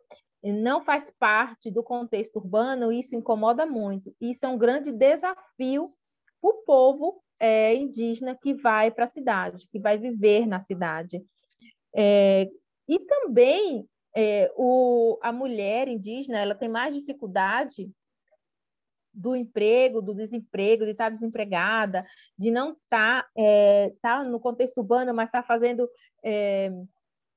não 0.43 0.81
faz 0.81 1.11
parte 1.19 1.69
do 1.69 1.83
contexto 1.83 2.37
urbano, 2.37 2.91
isso 2.91 3.15
incomoda 3.15 3.65
muito. 3.65 4.15
Isso 4.19 4.45
é 4.45 4.49
um 4.49 4.57
grande 4.57 4.91
desafio 4.91 5.93
o 6.41 6.53
povo 6.65 7.21
é, 7.39 7.75
indígena 7.75 8.35
que 8.35 8.53
vai 8.53 8.91
para 8.91 9.05
a 9.05 9.07
cidade, 9.07 9.67
que 9.69 9.79
vai 9.79 9.97
viver 9.97 10.45
na 10.45 10.59
cidade. 10.59 11.23
É, 11.95 12.49
e 12.87 12.99
também 12.99 13.87
é, 14.15 14.51
o, 14.55 15.19
a 15.21 15.31
mulher 15.31 15.87
indígena 15.87 16.39
ela 16.39 16.55
tem 16.55 16.69
mais 16.69 16.93
dificuldade 16.93 17.91
do 19.13 19.35
emprego, 19.35 20.01
do 20.01 20.13
desemprego, 20.13 20.85
de 20.85 20.91
estar 20.91 21.09
desempregada, 21.09 22.05
de 22.37 22.51
não 22.51 22.71
estar 22.71 23.23
tá, 23.23 23.29
é, 23.35 23.91
tá 24.01 24.23
no 24.23 24.39
contexto 24.39 24.77
urbano, 24.77 25.13
mas 25.13 25.27
estar 25.29 25.41
tá 25.41 25.47
fazendo 25.47 25.89
é, 26.23 26.71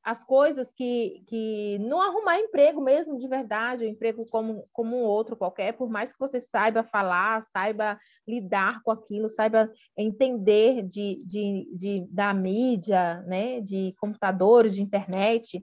as 0.02 0.24
coisas 0.24 0.72
que, 0.72 1.22
que 1.26 1.78
não 1.80 2.00
arrumar 2.00 2.38
emprego 2.38 2.80
mesmo 2.80 3.18
de 3.18 3.28
verdade, 3.28 3.84
um 3.84 3.88
emprego 3.88 4.24
como, 4.30 4.66
como 4.72 4.96
um 4.96 5.02
outro 5.02 5.36
qualquer, 5.36 5.72
por 5.74 5.90
mais 5.90 6.12
que 6.12 6.18
você 6.18 6.40
saiba 6.40 6.82
falar, 6.82 7.42
saiba 7.44 7.98
lidar 8.26 8.82
com 8.82 8.90
aquilo, 8.90 9.28
saiba 9.30 9.70
entender 9.96 10.82
de, 10.82 11.22
de, 11.26 11.68
de 11.74 12.06
da 12.10 12.32
mídia, 12.32 13.22
né, 13.22 13.60
de 13.60 13.94
computadores, 14.00 14.74
de 14.74 14.82
internet, 14.82 15.62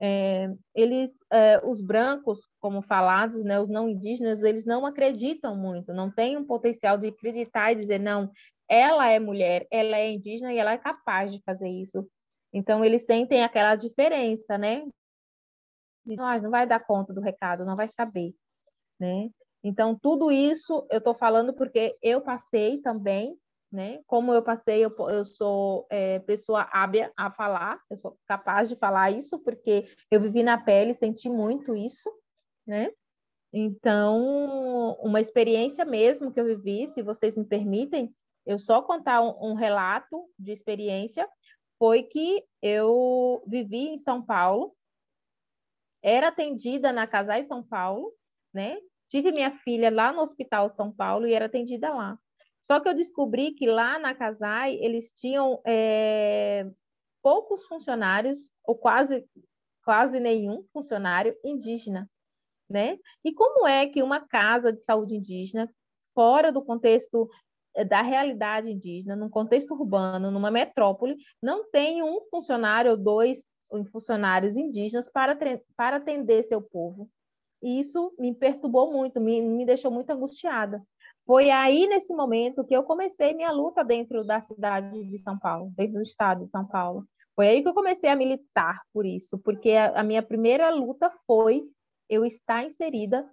é, 0.00 0.52
eles, 0.74 1.10
é, 1.32 1.60
os 1.64 1.80
brancos, 1.80 2.38
como 2.60 2.82
falados, 2.82 3.42
né, 3.42 3.58
os 3.58 3.68
não 3.68 3.88
indígenas, 3.88 4.42
eles 4.42 4.64
não 4.64 4.86
acreditam 4.86 5.54
muito, 5.56 5.92
não 5.92 6.10
têm 6.10 6.36
um 6.36 6.44
potencial 6.44 6.98
de 6.98 7.08
acreditar 7.08 7.72
e 7.72 7.76
dizer, 7.76 7.98
não, 7.98 8.30
ela 8.68 9.08
é 9.08 9.18
mulher, 9.18 9.66
ela 9.70 9.96
é 9.96 10.12
indígena 10.12 10.52
e 10.52 10.58
ela 10.58 10.72
é 10.72 10.78
capaz 10.78 11.32
de 11.32 11.42
fazer 11.42 11.68
isso 11.68 12.06
então, 12.52 12.84
eles 12.84 13.04
sentem 13.04 13.42
aquela 13.42 13.76
diferença, 13.76 14.56
né? 14.56 14.86
Ah, 16.18 16.40
não 16.40 16.50
vai 16.50 16.66
dar 16.66 16.80
conta 16.80 17.12
do 17.12 17.20
recado, 17.20 17.64
não 17.64 17.76
vai 17.76 17.88
saber, 17.88 18.34
né? 18.98 19.28
Então, 19.62 19.98
tudo 19.98 20.30
isso 20.30 20.86
eu 20.90 20.98
estou 20.98 21.14
falando 21.14 21.52
porque 21.52 21.96
eu 22.00 22.20
passei 22.20 22.80
também, 22.80 23.36
né? 23.70 24.00
Como 24.06 24.32
eu 24.32 24.42
passei, 24.42 24.84
eu, 24.84 24.94
eu 25.10 25.24
sou 25.24 25.86
é, 25.90 26.20
pessoa 26.20 26.62
hábil 26.72 27.10
a 27.16 27.30
falar, 27.30 27.78
eu 27.90 27.96
sou 27.96 28.16
capaz 28.26 28.68
de 28.68 28.76
falar 28.76 29.10
isso 29.10 29.38
porque 29.40 29.86
eu 30.10 30.20
vivi 30.20 30.42
na 30.42 30.56
pele, 30.56 30.94
senti 30.94 31.28
muito 31.28 31.76
isso, 31.76 32.10
né? 32.66 32.90
Então, 33.52 34.96
uma 35.00 35.20
experiência 35.20 35.84
mesmo 35.84 36.32
que 36.32 36.40
eu 36.40 36.44
vivi, 36.44 36.86
se 36.88 37.02
vocês 37.02 37.36
me 37.36 37.44
permitem, 37.44 38.14
eu 38.46 38.58
só 38.58 38.80
contar 38.80 39.20
um, 39.20 39.50
um 39.50 39.54
relato 39.54 40.24
de 40.38 40.52
experiência 40.52 41.28
foi 41.78 42.02
que 42.02 42.44
eu 42.60 43.42
vivi 43.46 43.88
em 43.88 43.98
São 43.98 44.22
Paulo, 44.22 44.74
era 46.02 46.28
atendida 46.28 46.92
na 46.92 47.06
Casais 47.06 47.46
São 47.46 47.62
Paulo, 47.62 48.12
né? 48.52 48.78
Tive 49.08 49.32
minha 49.32 49.50
filha 49.58 49.90
lá 49.90 50.12
no 50.12 50.20
Hospital 50.20 50.68
São 50.70 50.92
Paulo 50.92 51.26
e 51.26 51.32
era 51.32 51.46
atendida 51.46 51.90
lá. 51.90 52.18
Só 52.62 52.80
que 52.80 52.88
eu 52.88 52.94
descobri 52.94 53.52
que 53.52 53.66
lá 53.66 53.98
na 53.98 54.14
Casai 54.14 54.74
eles 54.74 55.10
tinham 55.16 55.60
é, 55.66 56.68
poucos 57.22 57.64
funcionários, 57.66 58.50
ou 58.64 58.76
quase, 58.76 59.24
quase 59.84 60.20
nenhum 60.20 60.64
funcionário 60.72 61.34
indígena, 61.44 62.10
né? 62.68 62.98
E 63.24 63.32
como 63.32 63.66
é 63.66 63.86
que 63.86 64.02
uma 64.02 64.20
casa 64.20 64.72
de 64.72 64.82
saúde 64.82 65.14
indígena, 65.14 65.72
fora 66.14 66.52
do 66.52 66.62
contexto 66.62 67.28
da 67.88 68.02
realidade 68.02 68.70
indígena, 68.70 69.14
num 69.14 69.28
contexto 69.28 69.74
urbano, 69.74 70.30
numa 70.30 70.50
metrópole, 70.50 71.16
não 71.42 71.70
tem 71.70 72.02
um 72.02 72.20
funcionário 72.30 72.90
ou 72.92 72.96
dois 72.96 73.46
funcionários 73.92 74.56
indígenas 74.56 75.10
para, 75.10 75.36
para 75.76 75.96
atender 75.96 76.42
seu 76.42 76.60
povo. 76.62 77.08
E 77.62 77.78
isso 77.78 78.14
me 78.18 78.34
perturbou 78.34 78.92
muito, 78.92 79.20
me, 79.20 79.40
me 79.42 79.66
deixou 79.66 79.90
muito 79.90 80.10
angustiada. 80.10 80.82
Foi 81.26 81.50
aí, 81.50 81.86
nesse 81.86 82.14
momento, 82.14 82.64
que 82.64 82.74
eu 82.74 82.82
comecei 82.82 83.34
minha 83.34 83.50
luta 83.52 83.84
dentro 83.84 84.24
da 84.24 84.40
cidade 84.40 85.04
de 85.04 85.18
São 85.18 85.38
Paulo, 85.38 85.72
dentro 85.76 85.94
do 85.94 86.02
estado 86.02 86.44
de 86.46 86.50
São 86.50 86.66
Paulo. 86.66 87.04
Foi 87.34 87.48
aí 87.48 87.62
que 87.62 87.68
eu 87.68 87.74
comecei 87.74 88.08
a 88.08 88.16
militar 88.16 88.80
por 88.92 89.04
isso, 89.04 89.38
porque 89.38 89.72
a, 89.72 90.00
a 90.00 90.02
minha 90.02 90.22
primeira 90.22 90.70
luta 90.70 91.12
foi 91.26 91.62
eu 92.08 92.24
estar 92.24 92.64
inserida 92.64 93.28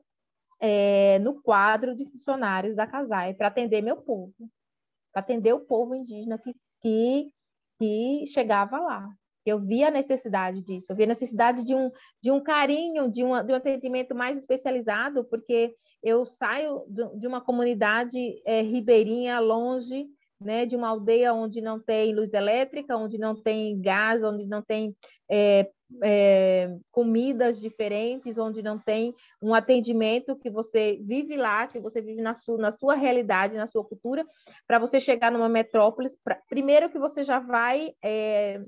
é, 0.68 1.20
no 1.20 1.40
quadro 1.44 1.96
de 1.96 2.06
funcionários 2.06 2.76
da 2.76 2.88
CASAI 2.88 3.36
para 3.36 3.50
atender 3.50 3.84
meu 3.84 3.98
povo, 3.98 4.34
para 5.14 5.22
atender 5.22 5.54
o 5.54 5.60
povo 5.60 5.94
indígena 5.94 6.40
que, 6.40 6.56
que, 6.82 7.32
que 7.78 8.26
chegava 8.26 8.80
lá. 8.80 9.08
Eu 9.46 9.60
via 9.60 9.90
a 9.90 9.92
necessidade 9.92 10.60
disso, 10.64 10.92
eu 10.92 10.96
via 10.96 11.06
a 11.06 11.10
necessidade 11.10 11.64
de 11.64 11.76
um, 11.76 11.92
de 12.20 12.32
um 12.32 12.42
carinho, 12.42 13.12
de, 13.12 13.24
uma, 13.24 13.44
de 13.44 13.54
um 13.54 13.56
atendimento 13.56 14.16
mais 14.16 14.40
especializado, 14.40 15.24
porque 15.26 15.76
eu 16.02 16.26
saio 16.26 16.84
de 16.88 17.28
uma 17.28 17.42
comunidade 17.42 18.42
é, 18.44 18.62
ribeirinha, 18.64 19.40
longe, 19.40 20.08
né, 20.42 20.66
de 20.66 20.76
uma 20.76 20.88
aldeia 20.88 21.32
onde 21.32 21.62
não 21.62 21.80
tem 21.80 22.12
luz 22.12 22.34
elétrica, 22.34 22.98
onde 22.98 23.20
não 23.20 23.40
tem 23.40 23.80
gás, 23.80 24.24
onde 24.24 24.48
não 24.48 24.64
tem 24.64 24.96
é, 25.30 25.70
é, 26.04 26.76
comidas 26.92 27.60
diferentes, 27.60 28.38
onde 28.38 28.62
não 28.62 28.78
tem 28.78 29.16
um 29.42 29.54
atendimento 29.54 30.36
que 30.36 30.50
você 30.50 31.00
vive 31.02 31.36
lá, 31.36 31.68
que 31.68 31.80
você 31.80 32.02
vive 32.02 32.22
na 32.22 32.36
sua, 32.36 32.58
na 32.58 32.72
sua 32.72 32.96
realidade, 32.96 33.56
na 33.56 33.68
sua 33.68 33.84
cultura, 33.84 34.26
para 34.68 34.80
você 34.80 35.00
chegar 35.00 35.32
numa 35.32 35.50
metrópole, 35.50 36.10
pra, 36.24 36.40
primeiro 36.50 36.90
que 36.90 37.00
você 37.00 37.24
já 37.24 37.40
vai, 37.40 37.94
é, 38.04 38.62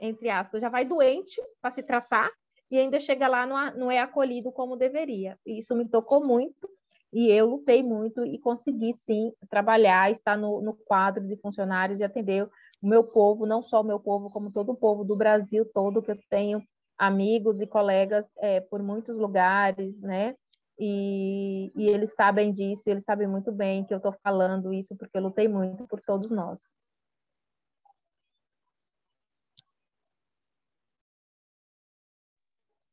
entre 0.00 0.30
aspas, 0.30 0.60
já 0.60 0.68
vai 0.68 0.84
doente 0.84 1.40
para 1.60 1.70
se 1.70 1.82
tratar, 1.82 2.30
e 2.70 2.78
ainda 2.78 3.00
chega 3.00 3.26
lá, 3.28 3.46
não, 3.46 3.76
não 3.76 3.90
é 3.90 3.98
acolhido 3.98 4.52
como 4.52 4.76
deveria. 4.76 5.38
Isso 5.46 5.74
me 5.74 5.88
tocou 5.88 6.26
muito, 6.26 6.68
e 7.12 7.30
eu 7.30 7.46
lutei 7.46 7.82
muito 7.82 8.24
e 8.24 8.38
consegui, 8.38 8.92
sim, 8.94 9.32
trabalhar, 9.48 10.10
estar 10.10 10.36
no, 10.36 10.60
no 10.60 10.74
quadro 10.74 11.26
de 11.26 11.36
funcionários 11.36 12.00
e 12.00 12.04
atender 12.04 12.46
o 12.80 12.88
meu 12.88 13.04
povo, 13.04 13.46
não 13.46 13.62
só 13.62 13.80
o 13.80 13.84
meu 13.84 14.00
povo, 14.00 14.30
como 14.30 14.52
todo 14.52 14.72
o 14.72 14.76
povo 14.76 15.04
do 15.04 15.16
Brasil 15.16 15.64
todo, 15.72 16.02
que 16.02 16.10
eu 16.10 16.18
tenho 16.28 16.62
amigos 16.96 17.60
e 17.60 17.66
colegas 17.66 18.28
é, 18.38 18.60
por 18.60 18.82
muitos 18.82 19.16
lugares, 19.16 19.98
né? 20.00 20.34
E, 20.78 21.72
e, 21.74 21.88
eles 21.88 22.14
sabem 22.14 22.52
disso, 22.52 22.88
eles 22.88 23.04
sabem 23.04 23.26
muito 23.26 23.50
bem 23.50 23.84
que 23.84 23.92
eu 23.92 23.96
estou 23.98 24.12
falando 24.22 24.72
isso 24.72 24.96
porque 24.96 25.16
eu 25.18 25.22
lutei 25.22 25.48
muito 25.48 25.86
por 25.88 26.00
todos 26.00 26.30
nós. 26.30 26.76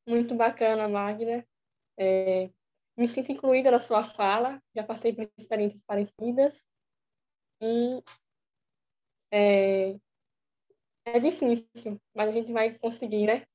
Muito 0.08 0.36
bacana, 0.36 0.88
Magna. 0.88 1.46
É, 1.98 2.50
me 2.98 3.08
sinto 3.08 3.32
incluída 3.32 3.72
na 3.72 3.80
sua 3.80 4.04
fala, 4.04 4.62
já 4.76 4.84
passei 4.84 5.14
por 5.14 5.30
experiências 5.38 5.82
parecidas. 5.86 6.64
E 7.62 8.04
é, 9.32 9.96
é 11.06 11.20
difícil, 11.20 12.00
mas 12.14 12.30
a 12.30 12.32
gente 12.32 12.52
vai 12.52 12.78
conseguir, 12.78 13.28
né? 13.28 13.46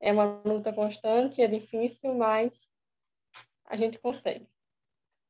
É 0.00 0.12
uma 0.12 0.42
luta 0.44 0.72
constante, 0.72 1.42
é 1.42 1.46
difícil, 1.46 2.14
mas 2.14 2.52
a 3.64 3.76
gente 3.76 3.98
consegue. 3.98 4.46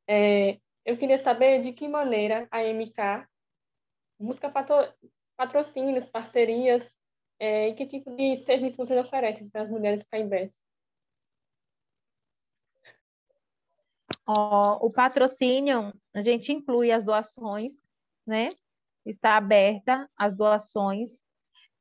É, 0.09 0.59
eu 0.85 0.97
queria 0.97 1.19
saber 1.23 1.61
de 1.61 1.73
que 1.73 1.89
maneira 1.89 2.49
a 2.51 2.63
MK 2.63 3.29
busca 4.19 4.51
patro, 4.51 4.77
patrocínios, 5.37 6.09
parcerias 6.09 6.97
é, 7.39 7.69
e 7.69 7.75
que 7.75 7.87
tipo 7.87 8.15
de 8.17 8.37
serviço 8.45 8.77
vocês 8.77 9.05
oferecem 9.05 9.49
para 9.49 9.63
as 9.63 9.71
mulheres 9.71 10.05
caimbés. 10.05 10.53
o 14.25 14.91
patrocínio, 14.91 15.93
a 16.15 16.23
gente 16.23 16.53
inclui 16.53 16.93
as 16.93 17.05
doações, 17.05 17.73
né? 18.27 18.49
Está 19.05 19.37
aberta 19.37 20.09
as 20.17 20.37
doações. 20.37 21.25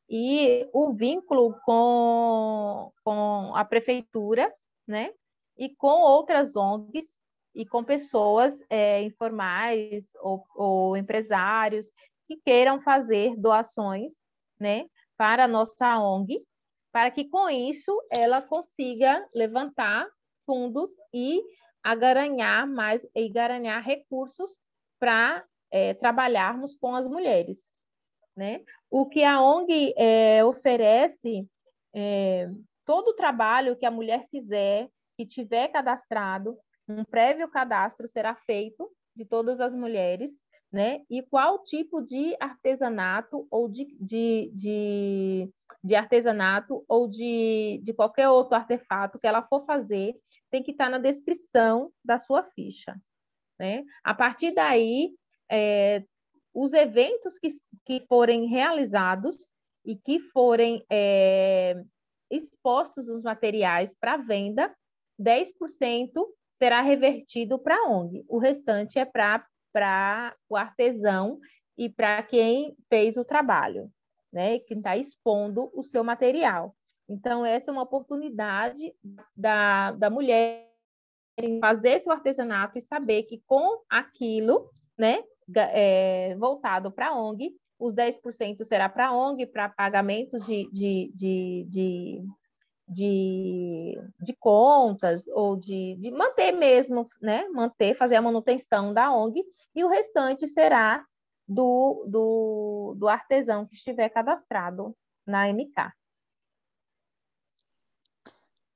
e 0.09 0.67
o 0.73 0.93
vínculo 0.93 1.55
com, 1.63 2.91
com 3.03 3.55
a 3.55 3.63
prefeitura, 3.63 4.53
né? 4.85 5.13
E 5.57 5.73
com 5.75 6.01
outras 6.01 6.55
ONGs 6.55 7.17
e 7.55 7.65
com 7.65 7.83
pessoas 7.83 8.57
é, 8.69 9.01
informais 9.03 10.09
ou, 10.21 10.45
ou 10.55 10.97
empresários 10.97 11.87
que 12.27 12.37
queiram 12.43 12.81
fazer 12.81 13.35
doações, 13.37 14.13
né? 14.59 14.85
Para 15.17 15.45
a 15.45 15.47
nossa 15.47 15.99
ONG, 15.99 16.43
para 16.91 17.09
que 17.09 17.29
com 17.29 17.49
isso 17.49 17.91
ela 18.11 18.41
consiga 18.41 19.25
levantar 19.33 20.07
fundos 20.45 20.91
e 21.13 21.41
agaranhar 21.83 22.67
mais 22.67 23.05
e 23.15 23.29
garanhar 23.29 23.79
recursos 23.79 24.57
para 24.99 25.43
é, 25.71 25.93
trabalharmos 25.93 26.75
com 26.75 26.95
as 26.95 27.07
mulheres, 27.07 27.57
né? 28.35 28.61
O 28.89 29.07
que 29.07 29.23
a 29.23 29.41
ONG 29.41 29.93
é, 29.97 30.43
oferece, 30.43 31.47
é, 31.93 32.49
todo 32.85 33.09
o 33.09 33.15
trabalho 33.15 33.75
que 33.75 33.85
a 33.85 33.91
mulher 33.91 34.27
fizer, 34.29 34.89
que 35.17 35.25
tiver 35.25 35.69
cadastrado, 35.69 36.57
um 36.87 37.05
prévio 37.05 37.47
cadastro 37.49 38.07
será 38.07 38.35
feito 38.35 38.91
de 39.15 39.25
todas 39.25 39.59
as 39.59 39.73
mulheres, 39.73 40.31
né? 40.71 41.01
E 41.09 41.21
qual 41.21 41.63
tipo 41.63 42.01
de 42.01 42.35
artesanato 42.39 43.47
ou 43.51 43.67
de, 43.67 43.95
de, 43.99 44.51
de, 44.53 45.49
de 45.83 45.95
artesanato 45.95 46.83
ou 46.87 47.07
de, 47.07 47.79
de 47.83 47.93
qualquer 47.93 48.29
outro 48.29 48.55
artefato 48.55 49.19
que 49.19 49.27
ela 49.27 49.41
for 49.41 49.65
fazer, 49.65 50.15
tem 50.49 50.63
que 50.63 50.71
estar 50.71 50.89
na 50.89 50.97
descrição 50.97 51.91
da 52.03 52.17
sua 52.17 52.43
ficha. 52.43 52.95
Né? 53.59 53.83
A 54.03 54.13
partir 54.13 54.53
daí, 54.53 55.13
é, 55.51 56.03
os 56.53 56.73
eventos 56.73 57.37
que, 57.37 57.49
que 57.85 58.05
forem 58.07 58.47
realizados 58.47 59.51
e 59.85 59.95
que 59.95 60.19
forem 60.19 60.85
é, 60.89 61.75
expostos 62.29 63.09
os 63.09 63.23
materiais 63.23 63.95
para 63.99 64.17
venda, 64.17 64.73
10% 65.19 65.47
será 66.53 66.81
revertido 66.81 67.59
para 67.59 67.75
a 67.75 67.89
ONG. 67.89 68.23
O 68.27 68.37
restante 68.37 68.99
é 68.99 69.05
para 69.05 70.35
o 70.49 70.55
artesão 70.55 71.39
e 71.77 71.89
para 71.89 72.21
quem 72.23 72.75
fez 72.89 73.17
o 73.17 73.25
trabalho, 73.25 73.89
né? 74.31 74.59
Quem 74.59 74.77
está 74.77 74.95
expondo 74.95 75.71
o 75.73 75.83
seu 75.83 76.03
material. 76.03 76.75
Então, 77.09 77.45
essa 77.45 77.71
é 77.71 77.73
uma 77.73 77.83
oportunidade 77.83 78.93
da, 79.35 79.91
da 79.91 80.09
mulher 80.09 80.69
fazer 81.59 81.99
seu 81.99 82.11
artesanato 82.11 82.77
e 82.77 82.81
saber 82.81 83.23
que 83.23 83.41
com 83.47 83.81
aquilo, 83.89 84.69
né, 84.97 85.23
é, 85.55 86.35
voltado 86.35 86.91
para 86.91 87.09
a 87.09 87.15
ONG, 87.15 87.55
os 87.79 87.93
10% 87.93 88.63
será 88.63 88.87
para 88.87 89.07
a 89.07 89.13
ONG, 89.13 89.45
para 89.47 89.69
pagamento 89.69 90.39
de, 90.39 90.69
de, 90.71 91.11
de, 91.15 91.67
de, 91.69 92.23
de, 92.87 94.01
de 94.21 94.33
contas, 94.33 95.27
ou 95.27 95.55
de, 95.55 95.95
de 95.95 96.11
manter 96.11 96.51
mesmo, 96.51 97.09
né, 97.21 97.47
manter, 97.49 97.95
fazer 97.97 98.15
a 98.15 98.21
manutenção 98.21 98.93
da 98.93 99.11
ONG, 99.11 99.43
e 99.73 99.83
o 99.83 99.89
restante 99.89 100.47
será 100.47 101.03
do, 101.47 102.05
do, 102.07 102.95
do 102.97 103.07
artesão 103.07 103.65
que 103.65 103.73
estiver 103.73 104.09
cadastrado 104.09 104.95
na 105.25 105.51
MK. 105.51 105.91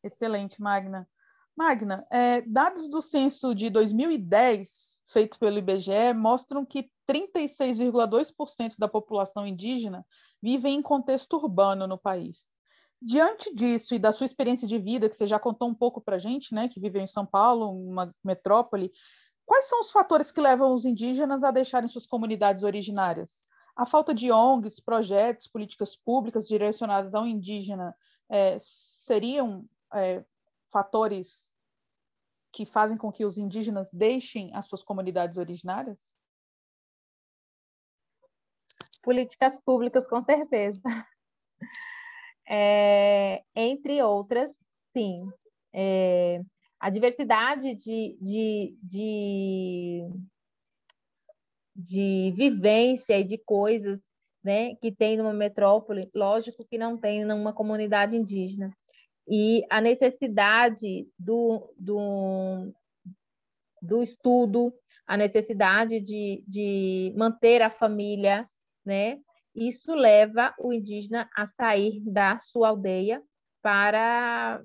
Excelente, 0.04 0.62
Magna. 0.62 1.08
Magna, 1.56 2.06
é, 2.12 2.42
dados 2.42 2.90
do 2.90 3.02
censo 3.02 3.56
de 3.56 3.70
2010, 3.70 4.95
feito 5.08 5.38
pelo 5.40 5.58
IBGE, 5.58 6.14
mostram 6.16 6.66
que 6.66 6.90
36,2% 7.08 8.76
da 8.78 8.88
população 8.88 9.46
indígena 9.46 10.06
vive 10.42 10.70
em 10.70 10.82
contexto 10.82 11.38
urbano 11.38 11.88
no 11.88 11.98
país. 11.98 12.50
Diante 13.02 13.54
disso 13.54 13.94
e 13.94 14.00
da 14.00 14.12
sua 14.12 14.26
experiência 14.26 14.68
de 14.68 14.80
vida, 14.80 15.10
que 15.10 15.16
você 15.16 15.28
já 15.28 15.38
contou 15.38 15.68
um 15.70 15.76
pouco 15.76 16.02
para 16.02 16.16
a 16.16 16.20
gente, 16.20 16.54
né, 16.54 16.68
que 16.68 16.80
viveu 16.80 17.02
em 17.02 17.08
São 17.08 17.26
Paulo, 17.26 17.70
uma 17.70 18.14
metrópole, 18.24 18.92
quais 19.46 19.66
são 19.66 19.82
os 19.82 19.92
fatores 19.92 20.32
que 20.32 20.42
levam 20.42 20.74
os 20.74 20.86
indígenas 20.86 21.44
a 21.44 21.52
deixarem 21.52 21.88
suas 21.88 22.08
comunidades 22.08 22.64
originárias? 22.64 23.46
A 23.76 23.86
falta 23.86 24.14
de 24.14 24.32
ONGs, 24.32 24.80
projetos, 24.80 25.48
políticas 25.48 25.96
públicas 25.96 26.48
direcionadas 26.48 27.14
ao 27.14 27.28
indígena 27.28 27.96
é, 28.30 28.58
seriam 28.60 29.66
é, 29.94 30.24
fatores 30.72 31.52
que 32.56 32.66
fazem 32.66 32.98
com 32.98 33.12
que 33.12 33.26
os 33.26 33.38
indígenas 33.38 33.90
deixem 33.92 34.50
as 34.56 34.66
suas 34.66 34.82
comunidades 34.82 35.38
originárias? 35.38 36.00
Políticas 39.04 39.60
públicas, 39.62 40.08
com 40.08 40.24
certeza. 40.24 40.82
É, 42.56 43.44
entre 43.56 44.04
outras, 44.04 44.52
sim. 44.96 45.28
É, 45.74 46.40
a 46.80 46.92
diversidade 46.92 47.74
de, 47.74 48.16
de, 48.22 48.78
de, 48.84 50.08
de 51.76 52.32
vivência 52.38 53.20
e 53.20 53.24
de 53.24 53.40
coisas 53.40 54.00
né, 54.44 54.76
que 54.76 54.92
tem 54.92 55.18
numa 55.18 55.34
metrópole, 55.34 56.08
lógico 56.14 56.64
que 56.68 56.78
não 56.78 56.96
tem 57.00 57.26
numa 57.26 57.52
comunidade 57.52 58.16
indígena 58.16 58.70
e 59.28 59.66
a 59.70 59.82
necessidade 59.82 61.08
do, 61.18 61.74
do, 61.78 62.72
do 63.82 64.04
estudo, 64.04 64.74
a 65.08 65.18
necessidade 65.18 66.00
de, 66.00 66.44
de 66.48 67.14
manter 67.16 67.62
a 67.62 67.70
família, 67.70 68.48
né? 68.86 69.20
Isso 69.56 69.96
leva 69.96 70.54
o 70.60 70.74
indígena 70.74 71.30
a 71.36 71.48
sair 71.48 72.02
da 72.02 72.38
sua 72.40 72.70
aldeia 72.70 73.24
para 73.62 74.62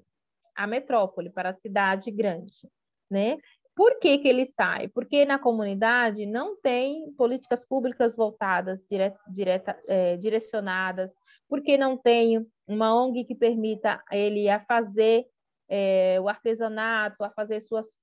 a 0.54 0.66
metrópole, 0.66 1.30
para 1.30 1.50
a 1.50 1.54
cidade 1.54 2.10
grande, 2.10 2.68
né? 3.10 3.38
Por 3.74 3.98
que, 3.98 4.18
que 4.18 4.28
ele 4.28 4.46
sai? 4.46 4.88
Porque 4.88 5.24
na 5.24 5.38
comunidade 5.38 6.26
não 6.26 6.60
tem 6.60 7.12
políticas 7.12 7.64
públicas 7.64 8.14
voltadas, 8.14 8.84
dire, 8.84 9.14
direta, 9.28 9.80
é, 9.86 10.16
direcionadas, 10.16 11.10
porque 11.48 11.78
não 11.78 11.96
tem 11.96 12.46
uma 12.74 12.94
ONG 12.94 13.24
que 13.24 13.34
permita 13.34 14.02
ele 14.10 14.48
a 14.48 14.60
fazer 14.60 15.26
é, 15.68 16.20
o 16.20 16.28
artesanato, 16.28 17.24
a 17.24 17.30
fazer 17.30 17.60
suas 17.60 17.98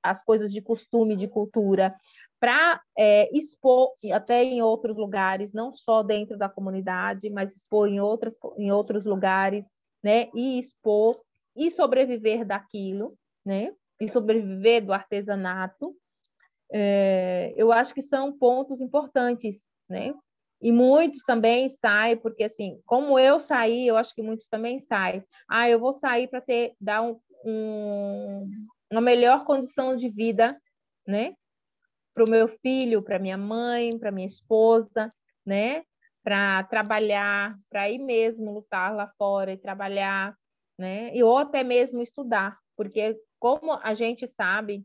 as 0.00 0.22
coisas 0.22 0.52
de 0.52 0.62
costume, 0.62 1.16
de 1.16 1.26
cultura, 1.26 1.94
para 2.40 2.80
é, 2.96 3.28
expor 3.36 3.92
até 4.14 4.44
em 4.44 4.62
outros 4.62 4.96
lugares, 4.96 5.52
não 5.52 5.74
só 5.74 6.02
dentro 6.02 6.38
da 6.38 6.48
comunidade, 6.48 7.28
mas 7.30 7.54
expor 7.54 7.88
em, 7.88 8.00
outras, 8.00 8.34
em 8.56 8.70
outros 8.70 9.04
lugares, 9.04 9.68
né? 10.02 10.30
E 10.34 10.58
expor 10.58 11.20
e 11.56 11.70
sobreviver 11.70 12.46
daquilo, 12.46 13.18
né? 13.44 13.74
E 14.00 14.08
sobreviver 14.08 14.84
do 14.84 14.92
artesanato. 14.92 15.96
É, 16.72 17.52
eu 17.56 17.72
acho 17.72 17.92
que 17.92 18.02
são 18.02 18.38
pontos 18.38 18.80
importantes, 18.80 19.66
né? 19.88 20.14
E 20.60 20.72
muitos 20.72 21.22
também 21.22 21.68
saem, 21.68 22.16
porque 22.16 22.44
assim, 22.44 22.80
como 22.84 23.18
eu 23.18 23.38
saí, 23.38 23.86
eu 23.86 23.96
acho 23.96 24.14
que 24.14 24.22
muitos 24.22 24.48
também 24.48 24.80
saem. 24.80 25.24
Ah, 25.48 25.68
eu 25.68 25.78
vou 25.78 25.92
sair 25.92 26.26
para 26.28 26.40
ter 26.40 26.74
dar 26.80 27.02
um, 27.02 27.20
um, 27.44 28.50
uma 28.90 29.00
melhor 29.00 29.44
condição 29.44 29.94
de 29.94 30.08
vida, 30.08 30.60
né? 31.06 31.34
Para 32.12 32.24
o 32.24 32.30
meu 32.30 32.48
filho, 32.48 33.02
para 33.02 33.20
minha 33.20 33.38
mãe, 33.38 33.96
para 33.96 34.10
minha 34.10 34.26
esposa, 34.26 35.12
né? 35.46 35.84
Para 36.24 36.64
trabalhar, 36.64 37.56
para 37.70 37.88
ir 37.88 37.98
mesmo 37.98 38.52
lutar 38.52 38.92
lá 38.94 39.06
fora 39.16 39.52
e 39.52 39.56
trabalhar, 39.56 40.36
né? 40.76 41.14
E 41.14 41.22
ou 41.22 41.38
até 41.38 41.62
mesmo 41.62 42.02
estudar, 42.02 42.58
porque 42.76 43.16
como 43.38 43.72
a 43.72 43.94
gente 43.94 44.26
sabe, 44.26 44.84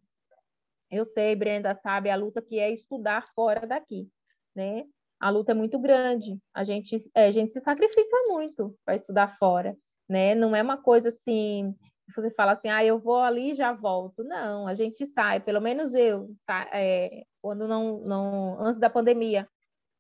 eu 0.92 1.06
sei, 1.06 1.36
Brenda 1.36 1.74
sabe 1.82 2.12
a 2.12 2.16
luta 2.16 2.42
que 2.42 2.60
é 2.60 2.72
estudar 2.72 3.26
fora 3.34 3.66
daqui, 3.66 4.08
né? 4.56 4.86
A 5.24 5.30
luta 5.30 5.54
é 5.54 5.56
muito 5.56 5.80
grande. 5.80 6.38
A 6.54 6.66
gente, 6.66 6.98
é, 7.16 7.28
a 7.28 7.32
gente 7.32 7.54
se 7.54 7.62
sacrifica 7.62 8.18
muito 8.28 8.76
para 8.84 8.94
estudar 8.94 9.30
fora, 9.30 9.74
né? 10.08 10.36
Não 10.36 10.54
é 10.54 10.62
uma 10.62 10.76
coisa 10.76 11.08
assim, 11.08 11.74
você 12.14 12.30
fala 12.32 12.52
assim, 12.52 12.68
ah, 12.68 12.84
eu 12.84 13.00
vou 13.00 13.22
ali 13.22 13.52
e 13.52 13.54
já 13.54 13.72
volto. 13.72 14.22
Não, 14.26 14.68
a 14.68 14.74
gente 14.74 15.06
sai, 15.06 15.40
pelo 15.40 15.62
menos 15.62 15.94
eu, 15.94 16.30
é, 16.74 17.24
quando 17.42 17.70
não, 17.70 18.00
não, 18.00 18.60
antes 18.60 18.82
da 18.82 18.90
pandemia, 18.90 19.48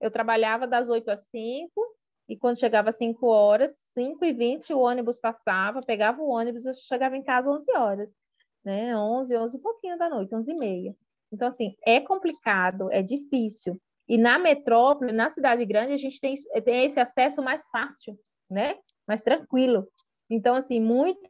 eu 0.01 0.11
trabalhava 0.11 0.67
das 0.67 0.89
8 0.89 1.09
às 1.09 1.21
5, 1.31 1.71
e 2.27 2.35
quando 2.37 2.59
chegava 2.59 2.89
às 2.89 2.97
5 2.97 3.25
horas, 3.27 3.73
5 3.93 4.25
e 4.25 4.33
20, 4.33 4.73
o 4.73 4.79
ônibus 4.79 5.17
passava, 5.17 5.79
pegava 5.79 6.21
o 6.21 6.27
ônibus, 6.27 6.65
eu 6.65 6.73
chegava 6.73 7.15
em 7.15 7.23
casa 7.23 7.49
às 7.49 7.59
11 7.61 7.77
horas, 7.77 8.09
né? 8.63 8.97
11, 8.97 9.37
11 9.37 9.55
e 9.55 9.61
pouquinho 9.61 9.97
da 9.97 10.09
noite, 10.09 10.35
11 10.35 10.51
e 10.51 10.55
meia. 10.55 10.95
Então, 11.31 11.47
assim, 11.47 11.75
é 11.85 12.01
complicado, 12.01 12.91
é 12.91 13.01
difícil. 13.01 13.79
E 14.07 14.17
na 14.17 14.37
metrópole, 14.37 15.11
na 15.11 15.29
cidade 15.29 15.65
grande, 15.65 15.93
a 15.93 15.97
gente 15.97 16.19
tem, 16.19 16.35
tem 16.63 16.85
esse 16.85 16.99
acesso 16.99 17.41
mais 17.41 17.67
fácil, 17.67 18.17
né? 18.49 18.77
Mais 19.07 19.21
tranquilo. 19.23 19.87
Então, 20.29 20.55
assim, 20.55 20.79
muitos 20.79 21.29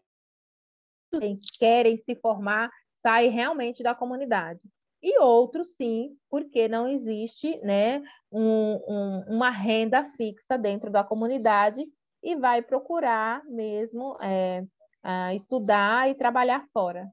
querem 1.60 1.98
se 1.98 2.16
formar, 2.16 2.70
saem 3.02 3.30
realmente 3.32 3.84
da 3.84 3.94
comunidade. 3.94 4.60
e 5.02 5.20
outros 5.20 5.76
sim, 5.76 6.18
porque 6.30 6.68
não 6.68 6.88
existe 6.88 7.60
né, 7.62 8.02
um, 8.32 8.80
um, 8.88 9.36
uma 9.36 9.50
renda 9.50 10.10
fixa 10.16 10.58
dentro 10.58 10.90
da 10.90 11.04
comunidade 11.04 11.86
e 12.24 12.36
vai 12.38 12.62
procurar 12.62 13.44
mesmo 13.46 14.18
é, 14.22 14.64
estudar 15.36 16.10
e 16.10 16.16
trabalhar 16.16 16.66
fora. 16.72 17.12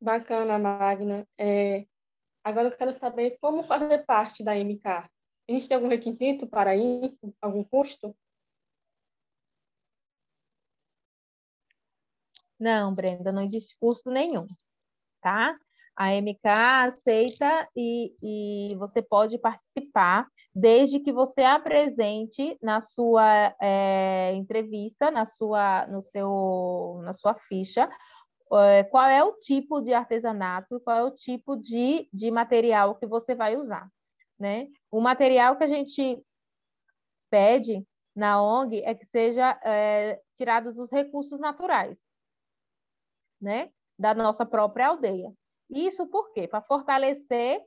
Bacana, 0.00 0.58
Magna. 0.58 1.26
É, 1.38 1.86
agora 2.42 2.68
eu 2.68 2.76
quero 2.76 2.92
saber 2.98 3.36
como 3.40 3.62
fazer 3.62 4.04
parte 4.06 4.42
da 4.42 4.56
MK. 4.56 5.10
Existe 5.46 5.74
algum 5.74 5.88
requisito 5.88 6.46
para 6.46 6.74
isso? 6.76 7.34
Algum 7.40 7.62
custo? 7.64 8.16
Não, 12.58 12.94
Brenda, 12.94 13.32
não 13.32 13.42
existe 13.42 13.76
custo 13.78 14.10
nenhum, 14.10 14.46
tá? 15.22 15.58
A 15.96 16.14
MK 16.14 16.40
aceita 16.86 17.68
e, 17.76 18.14
e 18.22 18.76
você 18.76 19.02
pode 19.02 19.38
participar 19.38 20.26
desde 20.54 21.00
que 21.00 21.12
você 21.12 21.42
apresente 21.42 22.58
na 22.62 22.80
sua 22.80 23.54
é, 23.60 24.32
entrevista, 24.34 25.10
na 25.10 25.26
sua, 25.26 25.86
no 25.86 26.02
seu, 26.02 27.00
na 27.02 27.12
sua 27.12 27.34
ficha, 27.34 27.88
qual 28.90 29.08
é 29.08 29.22
o 29.22 29.34
tipo 29.34 29.80
de 29.80 29.94
artesanato, 29.94 30.80
qual 30.80 30.96
é 30.96 31.04
o 31.04 31.12
tipo 31.12 31.56
de, 31.56 32.08
de 32.12 32.30
material 32.30 32.96
que 32.96 33.06
você 33.06 33.32
vai 33.34 33.56
usar, 33.56 33.88
né? 34.38 34.66
O 34.90 35.00
material 35.00 35.56
que 35.56 35.62
a 35.62 35.68
gente 35.68 36.20
pede 37.30 37.86
na 38.14 38.42
ONG 38.42 38.82
é 38.84 38.92
que 38.92 39.06
seja 39.06 39.58
é, 39.64 40.20
tirado 40.34 40.72
dos 40.74 40.90
recursos 40.90 41.38
naturais, 41.38 42.04
né? 43.40 43.70
Da 43.96 44.14
nossa 44.14 44.44
própria 44.44 44.88
aldeia. 44.88 45.32
Isso 45.70 46.08
por 46.08 46.32
quê? 46.32 46.48
Para 46.48 46.60
fortalecer 46.60 47.64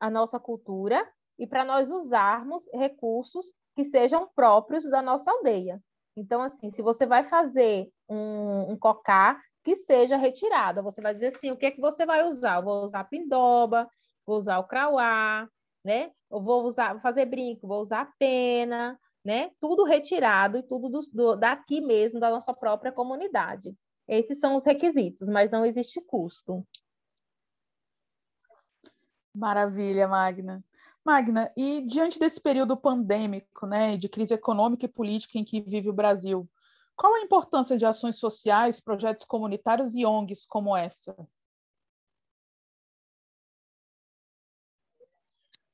a 0.00 0.08
nossa 0.08 0.40
cultura 0.40 1.06
e 1.38 1.46
para 1.46 1.64
nós 1.64 1.90
usarmos 1.90 2.66
recursos 2.72 3.52
que 3.74 3.84
sejam 3.84 4.26
próprios 4.34 4.88
da 4.88 5.02
nossa 5.02 5.30
aldeia. 5.30 5.82
Então, 6.16 6.40
assim, 6.42 6.70
se 6.70 6.80
você 6.82 7.06
vai 7.06 7.24
fazer 7.24 7.88
um, 8.08 8.72
um 8.72 8.76
cocá, 8.76 9.40
que 9.64 9.74
seja 9.74 10.16
retirado. 10.16 10.82
Você 10.82 11.00
vai 11.00 11.14
dizer 11.14 11.28
assim, 11.28 11.50
o 11.50 11.56
que 11.56 11.66
é 11.66 11.70
que 11.70 11.80
você 11.80 12.04
vai 12.04 12.22
usar? 12.24 12.58
Eu 12.58 12.64
vou 12.64 12.84
usar 12.84 13.04
pindoba, 13.04 13.88
vou 14.26 14.38
usar 14.38 14.58
o 14.58 14.64
crauá, 14.64 15.48
né? 15.82 16.12
Eu 16.30 16.42
vou 16.42 16.64
usar, 16.64 16.92
vou 16.92 17.00
fazer 17.00 17.24
brinco, 17.24 17.66
vou 17.66 17.80
usar 17.80 18.12
pena, 18.18 19.00
né? 19.24 19.50
Tudo 19.58 19.84
retirado 19.84 20.58
e 20.58 20.62
tudo 20.62 20.88
do, 20.90 21.00
do, 21.10 21.36
daqui 21.36 21.80
mesmo, 21.80 22.20
da 22.20 22.30
nossa 22.30 22.52
própria 22.52 22.92
comunidade. 22.92 23.74
Esses 24.06 24.38
são 24.38 24.54
os 24.56 24.66
requisitos, 24.66 25.30
mas 25.30 25.50
não 25.50 25.64
existe 25.64 25.98
custo. 26.02 26.64
Maravilha, 29.34 30.06
Magna. 30.06 30.62
Magna, 31.04 31.52
e 31.56 31.82
diante 31.82 32.18
desse 32.18 32.40
período 32.40 32.76
pandêmico, 32.76 33.66
né, 33.66 33.96
de 33.96 34.08
crise 34.08 34.32
econômica 34.34 34.86
e 34.86 34.88
política 34.88 35.38
em 35.38 35.44
que 35.44 35.60
vive 35.60 35.90
o 35.90 35.92
Brasil, 35.92 36.48
qual 36.96 37.14
a 37.14 37.20
importância 37.20 37.76
de 37.76 37.84
ações 37.84 38.18
sociais, 38.18 38.80
projetos 38.80 39.26
comunitários 39.26 39.94
e 39.94 40.06
ONGs 40.06 40.46
como 40.46 40.76
essa? 40.76 41.14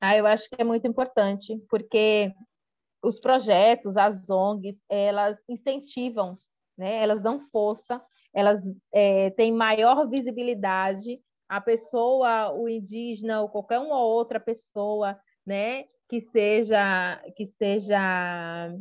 Ah, 0.01 0.17
eu 0.17 0.25
acho 0.25 0.49
que 0.49 0.59
é 0.59 0.63
muito 0.63 0.87
importante, 0.87 1.57
porque 1.69 2.33
os 3.03 3.19
projetos, 3.19 3.97
as 3.97 4.29
ONGs, 4.29 4.81
elas 4.89 5.41
incentivam, 5.47 6.33
né? 6.77 7.01
elas 7.01 7.21
dão 7.21 7.39
força, 7.39 8.03
elas 8.33 8.61
é, 8.93 9.29
têm 9.31 9.53
maior 9.53 10.09
visibilidade. 10.09 11.21
A 11.51 11.59
pessoa, 11.59 12.53
o 12.53 12.69
indígena, 12.69 13.41
ou 13.41 13.49
qualquer 13.49 13.77
uma 13.77 14.01
outra 14.01 14.39
pessoa, 14.39 15.19
né, 15.45 15.83
que 16.07 16.21
seja 16.31 17.21
que 17.35 17.45
seja 17.45 18.73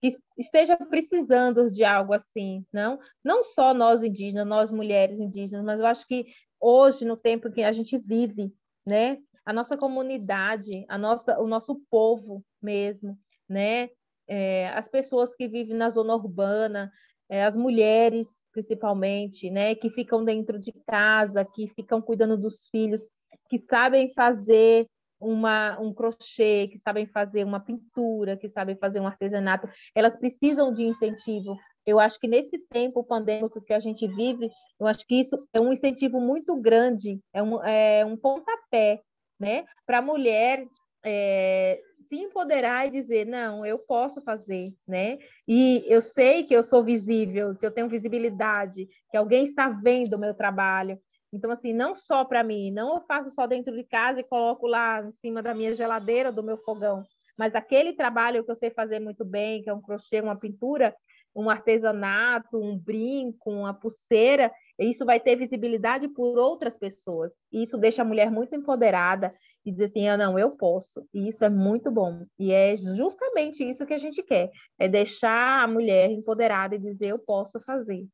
que 0.00 0.10
esteja 0.36 0.76
precisando 0.76 1.70
de 1.70 1.84
algo 1.84 2.12
assim, 2.12 2.66
não? 2.72 2.98
Não 3.22 3.44
só 3.44 3.72
nós 3.72 4.02
indígenas, 4.02 4.44
nós 4.44 4.72
mulheres 4.72 5.20
indígenas, 5.20 5.64
mas 5.64 5.78
eu 5.78 5.86
acho 5.86 6.04
que 6.04 6.26
hoje, 6.60 7.04
no 7.04 7.16
tempo 7.16 7.50
que 7.50 7.62
a 7.62 7.70
gente 7.70 7.96
vive, 7.96 8.52
né? 8.84 9.18
A 9.44 9.52
nossa 9.52 9.76
comunidade, 9.76 10.84
a 10.88 10.98
nossa, 10.98 11.38
o 11.40 11.46
nosso 11.46 11.80
povo 11.88 12.44
mesmo, 12.60 13.16
né? 13.48 13.88
É, 14.26 14.70
as 14.70 14.88
pessoas 14.88 15.32
que 15.32 15.46
vivem 15.46 15.76
na 15.76 15.90
zona 15.90 16.12
urbana, 16.16 16.92
é, 17.28 17.44
as 17.44 17.56
mulheres 17.56 18.28
principalmente, 18.56 19.50
né? 19.50 19.74
Que 19.74 19.90
ficam 19.90 20.24
dentro 20.24 20.58
de 20.58 20.72
casa, 20.86 21.44
que 21.44 21.68
ficam 21.76 22.00
cuidando 22.00 22.38
dos 22.38 22.68
filhos, 22.68 23.02
que 23.50 23.58
sabem 23.58 24.10
fazer 24.14 24.86
uma, 25.20 25.78
um 25.78 25.92
crochê, 25.92 26.66
que 26.68 26.78
sabem 26.78 27.06
fazer 27.06 27.44
uma 27.44 27.60
pintura, 27.60 28.36
que 28.36 28.48
sabem 28.48 28.74
fazer 28.76 29.00
um 29.00 29.06
artesanato, 29.06 29.68
elas 29.94 30.16
precisam 30.16 30.72
de 30.72 30.84
incentivo. 30.84 31.58
Eu 31.84 32.00
acho 32.00 32.18
que 32.18 32.26
nesse 32.26 32.58
tempo 32.70 33.04
pandêmico 33.04 33.60
que 33.60 33.74
a 33.74 33.80
gente 33.80 34.06
vive, 34.08 34.50
eu 34.80 34.86
acho 34.86 35.06
que 35.06 35.16
isso 35.16 35.36
é 35.52 35.60
um 35.60 35.72
incentivo 35.72 36.18
muito 36.18 36.56
grande, 36.56 37.20
é 37.34 37.42
um, 37.42 37.62
é 37.62 38.04
um 38.06 38.16
pontapé 38.16 39.02
né, 39.38 39.64
para 39.86 39.98
a 39.98 40.02
mulher 40.02 40.66
é, 41.04 41.78
se 42.08 42.16
empoderar 42.16 42.86
e 42.86 42.90
dizer, 42.90 43.26
não, 43.26 43.64
eu 43.64 43.78
posso 43.78 44.22
fazer, 44.22 44.72
né? 44.86 45.18
E 45.46 45.84
eu 45.86 46.00
sei 46.00 46.44
que 46.44 46.54
eu 46.54 46.62
sou 46.62 46.82
visível, 46.82 47.54
que 47.54 47.64
eu 47.64 47.70
tenho 47.70 47.88
visibilidade, 47.88 48.88
que 49.10 49.16
alguém 49.16 49.44
está 49.44 49.68
vendo 49.68 50.14
o 50.14 50.18
meu 50.18 50.34
trabalho. 50.34 50.98
Então, 51.32 51.50
assim, 51.50 51.72
não 51.72 51.94
só 51.94 52.24
para 52.24 52.42
mim, 52.42 52.70
não 52.70 52.94
eu 52.96 53.00
faço 53.02 53.30
só 53.30 53.46
dentro 53.46 53.74
de 53.74 53.84
casa 53.84 54.20
e 54.20 54.24
coloco 54.24 54.66
lá 54.66 55.02
em 55.02 55.12
cima 55.12 55.42
da 55.42 55.54
minha 55.54 55.74
geladeira, 55.74 56.32
do 56.32 56.42
meu 56.42 56.56
fogão, 56.56 57.04
mas 57.36 57.54
aquele 57.54 57.92
trabalho 57.92 58.44
que 58.44 58.50
eu 58.50 58.54
sei 58.54 58.70
fazer 58.70 58.98
muito 58.98 59.24
bem, 59.24 59.62
que 59.62 59.68
é 59.68 59.74
um 59.74 59.82
crochê, 59.82 60.20
uma 60.20 60.36
pintura, 60.36 60.94
um 61.34 61.50
artesanato, 61.50 62.56
um 62.56 62.78
brinco, 62.78 63.50
uma 63.50 63.74
pulseira, 63.74 64.50
isso 64.78 65.04
vai 65.04 65.20
ter 65.20 65.36
visibilidade 65.36 66.08
por 66.08 66.38
outras 66.38 66.78
pessoas. 66.78 67.30
E 67.52 67.62
isso 67.62 67.76
deixa 67.76 68.00
a 68.00 68.04
mulher 68.04 68.30
muito 68.30 68.54
empoderada 68.54 69.34
e 69.66 69.72
dizer 69.72 69.86
assim, 69.86 70.08
ah, 70.08 70.16
não, 70.16 70.38
eu 70.38 70.52
posso. 70.52 71.04
E 71.12 71.26
isso 71.26 71.44
é 71.44 71.50
muito 71.50 71.90
bom. 71.90 72.24
E 72.38 72.52
é 72.52 72.76
justamente 72.76 73.68
isso 73.68 73.84
que 73.84 73.92
a 73.92 73.98
gente 73.98 74.22
quer, 74.22 74.52
é 74.78 74.86
deixar 74.86 75.64
a 75.64 75.66
mulher 75.66 76.08
empoderada 76.08 76.76
e 76.76 76.78
dizer, 76.78 77.08
eu 77.08 77.18
posso 77.18 77.58
fazer. 77.60 78.06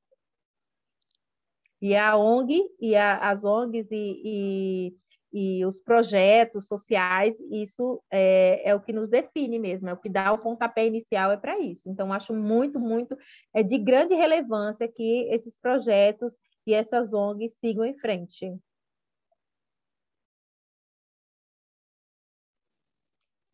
E 1.81 1.95
a 1.95 2.17
ONG 2.17 2.63
e 2.81 2.97
a, 2.97 3.19
as 3.19 3.45
ONGs 3.45 3.89
e, 3.91 4.23
e, 4.25 4.97
e, 5.33 5.67
os 5.67 5.79
projetos 5.79 6.67
sociais, 6.67 7.37
isso 7.51 8.03
é, 8.11 8.71
é, 8.71 8.75
o 8.75 8.81
que 8.81 8.93
nos 8.93 9.11
define 9.11 9.59
mesmo, 9.59 9.91
é 9.91 9.93
o 9.93 9.97
que 9.99 10.09
dá 10.09 10.33
o 10.33 10.39
pontapé 10.39 10.87
inicial, 10.87 11.33
é 11.33 11.37
para 11.37 11.59
isso. 11.59 11.91
Então, 11.91 12.13
acho 12.13 12.33
muito, 12.33 12.81
muito 12.81 13.15
é 13.53 13.63
de 13.63 13.77
grande 13.77 14.15
relevância 14.15 14.89
que 14.89 15.29
esses 15.31 15.59
projetos 15.59 16.39
e 16.67 16.73
essas 16.73 17.13
ONGs 17.13 17.59
sigam 17.59 17.85
em 17.85 17.99
frente. 17.99 18.57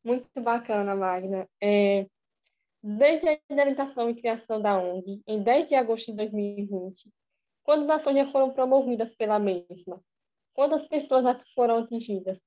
Muito 0.08 0.40
bacana, 0.40 0.94
Magna. 0.94 1.48
É, 1.62 2.06
desde 2.82 3.28
a 3.28 3.38
idealização 3.50 4.10
e 4.10 4.14
criação 4.14 4.60
da 4.60 4.78
ONG, 4.78 5.22
em 5.26 5.42
10 5.42 5.68
de 5.68 5.74
agosto 5.74 6.06
de 6.06 6.16
2020, 6.16 7.10
Quantas 7.68 7.90
ações 7.90 8.16
já 8.16 8.32
foram 8.32 8.50
promovidas 8.50 9.14
pela 9.14 9.38
mesma? 9.38 10.02
Quantas 10.54 10.88
pessoas 10.88 11.22
foram 11.54 11.76
atingidas? 11.76 12.40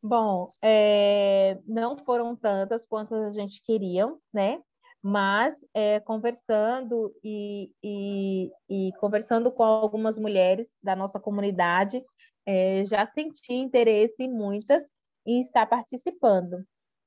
Bom, 0.00 0.52
é, 0.62 1.58
não 1.66 1.96
foram 1.96 2.36
tantas 2.36 2.86
quanto 2.86 3.16
a 3.16 3.32
gente 3.32 3.60
queria, 3.64 4.06
né? 4.32 4.62
Mas 5.02 5.66
é, 5.74 5.98
conversando 5.98 7.12
e, 7.24 7.72
e, 7.82 8.52
e, 8.68 8.92
conversando 9.00 9.50
com 9.50 9.64
algumas 9.64 10.20
mulheres 10.20 10.78
da 10.80 10.94
nossa 10.94 11.18
comunidade, 11.18 12.00
é, 12.46 12.84
já 12.84 13.06
senti 13.06 13.52
interesse 13.52 14.22
em 14.22 14.30
muitas 14.30 14.84
em 15.26 15.40
estar 15.40 15.66
participando. 15.66 16.64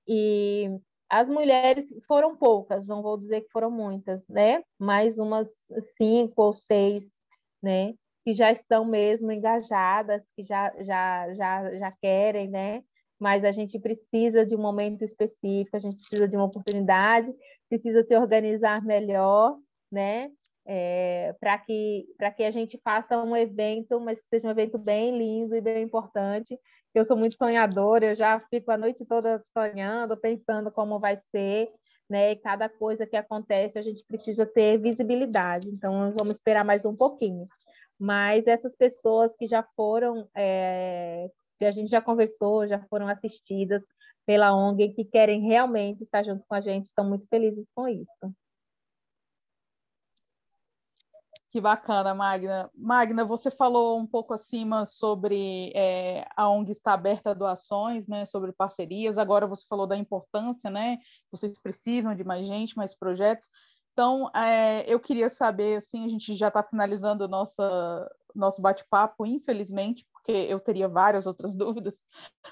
E 0.07 0.69
as 1.09 1.29
mulheres 1.29 1.85
foram 2.07 2.35
poucas, 2.35 2.87
não 2.87 3.01
vou 3.01 3.17
dizer 3.17 3.41
que 3.41 3.51
foram 3.51 3.71
muitas, 3.71 4.27
né? 4.27 4.63
Mais 4.79 5.17
umas 5.19 5.47
cinco 5.97 6.41
ou 6.41 6.53
seis, 6.53 7.07
né? 7.61 7.93
Que 8.25 8.33
já 8.33 8.51
estão 8.51 8.85
mesmo 8.85 9.31
engajadas, 9.31 10.29
que 10.35 10.43
já, 10.43 10.73
já, 10.81 11.33
já, 11.33 11.75
já 11.75 11.91
querem, 12.01 12.49
né? 12.49 12.83
Mas 13.19 13.43
a 13.43 13.51
gente 13.51 13.79
precisa 13.79 14.45
de 14.45 14.55
um 14.55 14.61
momento 14.61 15.03
específico, 15.03 15.77
a 15.77 15.79
gente 15.79 15.97
precisa 15.97 16.27
de 16.27 16.35
uma 16.35 16.45
oportunidade, 16.45 17.33
precisa 17.69 18.03
se 18.03 18.15
organizar 18.15 18.83
melhor, 18.83 19.57
né? 19.91 20.29
É, 20.65 21.35
para 21.39 21.57
que, 21.57 22.05
que 22.35 22.43
a 22.43 22.51
gente 22.51 22.79
faça 22.83 23.21
um 23.21 23.35
evento, 23.35 23.99
mas 23.99 24.21
que 24.21 24.27
seja 24.27 24.47
um 24.47 24.51
evento 24.51 24.77
bem 24.77 25.17
lindo 25.17 25.55
e 25.55 25.61
bem 25.61 25.83
importante. 25.83 26.57
Eu 26.93 27.03
sou 27.03 27.17
muito 27.17 27.35
sonhadora, 27.35 28.07
eu 28.07 28.15
já 28.15 28.39
fico 28.49 28.71
a 28.71 28.77
noite 28.77 29.05
toda 29.05 29.43
sonhando, 29.57 30.15
pensando 30.15 30.71
como 30.71 30.99
vai 30.99 31.19
ser, 31.31 31.69
né? 32.09 32.35
Cada 32.35 32.69
coisa 32.69 33.05
que 33.05 33.15
acontece, 33.15 33.79
a 33.79 33.81
gente 33.81 34.03
precisa 34.05 34.45
ter 34.45 34.77
visibilidade. 34.77 35.69
Então, 35.69 36.13
vamos 36.17 36.35
esperar 36.35 36.63
mais 36.63 36.85
um 36.85 36.95
pouquinho. 36.95 37.47
Mas 37.99 38.45
essas 38.47 38.75
pessoas 38.75 39.35
que 39.35 39.47
já 39.47 39.63
foram, 39.75 40.27
é, 40.35 41.29
que 41.57 41.65
a 41.65 41.71
gente 41.71 41.89
já 41.89 42.01
conversou, 42.01 42.67
já 42.67 42.79
foram 42.89 43.07
assistidas 43.07 43.81
pela 44.25 44.55
ONG, 44.55 44.93
que 44.93 45.03
querem 45.03 45.41
realmente 45.41 46.03
estar 46.03 46.23
junto 46.23 46.45
com 46.47 46.55
a 46.55 46.61
gente, 46.61 46.85
estão 46.85 47.07
muito 47.07 47.27
felizes 47.27 47.69
com 47.75 47.87
isso. 47.87 48.33
Que 51.53 51.61
bacana, 51.61 52.15
Magna. 52.15 52.67
Magna, 52.75 53.23
você 53.23 53.51
falou 53.51 53.99
um 53.99 54.07
pouco 54.07 54.33
acima 54.33 54.85
sobre 54.85 55.71
é, 55.75 56.25
a 56.35 56.49
ONG 56.49 56.71
estar 56.71 56.93
aberta 56.93 57.29
a 57.29 57.33
doações, 57.35 58.07
né, 58.07 58.25
sobre 58.25 58.51
parcerias. 58.51 59.19
Agora 59.19 59.45
você 59.45 59.63
falou 59.69 59.85
da 59.85 59.95
importância, 59.95 60.71
né? 60.71 60.97
Vocês 61.29 61.61
precisam 61.61 62.15
de 62.15 62.23
mais 62.23 62.47
gente, 62.47 62.75
mais 62.75 62.97
projetos. 62.97 63.47
Então, 63.91 64.31
é, 64.35 64.83
eu 64.91 64.99
queria 64.99 65.29
saber, 65.29 65.77
assim, 65.77 66.03
a 66.03 66.07
gente 66.07 66.35
já 66.35 66.47
está 66.47 66.63
finalizando 66.63 67.27
nossa, 67.27 68.11
nosso 68.33 68.59
bate-papo, 68.59 69.23
infelizmente, 69.23 70.07
porque 70.11 70.31
eu 70.31 70.59
teria 70.59 70.87
várias 70.87 71.27
outras 71.27 71.53
dúvidas, 71.55 71.99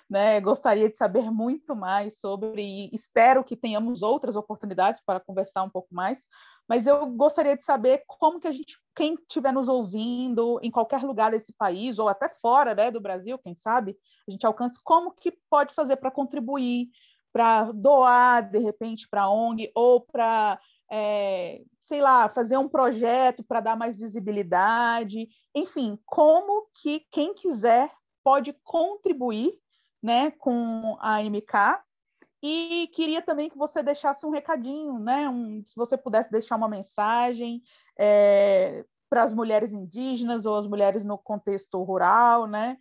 né? 0.07 0.39
Gostaria 0.39 0.87
de 0.87 0.95
saber 0.95 1.31
muito 1.31 1.75
mais 1.75 2.19
sobre, 2.19 2.61
e 2.61 2.95
espero 2.95 3.43
que 3.43 3.57
tenhamos 3.57 4.03
outras 4.03 4.35
oportunidades 4.35 5.01
para 5.03 5.19
conversar 5.19 5.63
um 5.63 5.69
pouco 5.71 5.91
mais, 5.91 6.27
mas 6.71 6.87
eu 6.87 7.05
gostaria 7.05 7.57
de 7.57 7.65
saber 7.65 8.05
como 8.07 8.39
que 8.39 8.47
a 8.47 8.51
gente, 8.53 8.79
quem 8.95 9.15
estiver 9.15 9.51
nos 9.51 9.67
ouvindo 9.67 10.57
em 10.63 10.71
qualquer 10.71 11.03
lugar 11.03 11.29
desse 11.29 11.51
país, 11.51 11.99
ou 11.99 12.07
até 12.07 12.29
fora 12.29 12.73
né, 12.73 12.89
do 12.89 13.01
Brasil, 13.01 13.37
quem 13.37 13.53
sabe, 13.53 13.97
a 14.25 14.31
gente 14.31 14.45
alcance, 14.45 14.79
como 14.81 15.11
que 15.11 15.33
pode 15.49 15.73
fazer 15.73 15.97
para 15.97 16.09
contribuir, 16.09 16.87
para 17.33 17.73
doar, 17.73 18.49
de 18.49 18.59
repente, 18.59 19.05
para 19.09 19.23
a 19.23 19.29
ONG, 19.29 19.69
ou 19.75 19.99
para 19.99 20.57
é, 20.89 21.61
sei 21.81 21.99
lá, 21.99 22.29
fazer 22.29 22.55
um 22.55 22.69
projeto 22.69 23.43
para 23.43 23.59
dar 23.59 23.75
mais 23.75 23.97
visibilidade, 23.97 25.27
enfim, 25.53 25.99
como 26.05 26.69
que 26.81 27.05
quem 27.11 27.33
quiser 27.33 27.91
pode 28.23 28.55
contribuir 28.63 29.51
né, 30.01 30.31
com 30.31 30.95
a 31.01 31.21
MK. 31.21 31.83
E 32.43 32.89
queria 32.93 33.21
também 33.21 33.49
que 33.49 33.57
você 33.57 33.83
deixasse 33.83 34.25
um 34.25 34.31
recadinho, 34.31 34.97
né? 34.97 35.29
Um, 35.29 35.63
se 35.63 35.75
você 35.75 35.95
pudesse 35.95 36.31
deixar 36.31 36.55
uma 36.55 36.67
mensagem 36.67 37.61
é, 37.97 38.83
para 39.09 39.23
as 39.23 39.33
mulheres 39.33 39.71
indígenas 39.71 40.45
ou 40.45 40.57
as 40.57 40.67
mulheres 40.67 41.03
no 41.03 41.17
contexto 41.17 41.81
rural, 41.83 42.47
né? 42.47 42.77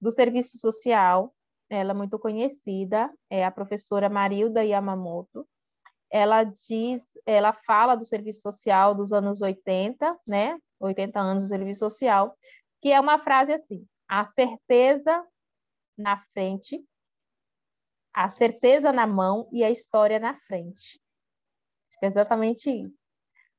do 0.00 0.10
serviço 0.10 0.58
social, 0.58 1.32
ela 1.70 1.92
é 1.92 1.94
muito 1.94 2.18
conhecida, 2.18 3.10
é 3.30 3.44
a 3.44 3.50
professora 3.50 4.08
Marilda 4.08 4.64
Yamamoto. 4.64 5.46
Ela 6.10 6.44
diz, 6.44 7.02
ela 7.26 7.52
fala 7.52 7.94
do 7.94 8.04
serviço 8.04 8.42
social 8.42 8.94
dos 8.94 9.12
anos 9.12 9.40
80, 9.40 10.18
né, 10.26 10.58
80 10.78 11.18
anos 11.18 11.44
do 11.44 11.48
serviço 11.48 11.80
social, 11.80 12.36
que 12.80 12.92
é 12.92 13.00
uma 13.00 13.18
frase 13.18 13.52
assim: 13.52 13.86
a 14.08 14.24
certeza 14.26 15.24
na 15.96 16.18
frente 16.32 16.84
a 18.14 18.28
certeza 18.28 18.92
na 18.92 19.06
mão 19.06 19.48
e 19.52 19.64
a 19.64 19.70
história 19.70 20.20
na 20.20 20.34
frente. 20.34 21.00
Acho 21.90 21.98
que 21.98 22.06
é 22.06 22.08
exatamente 22.08 22.70
isso. 22.70 22.94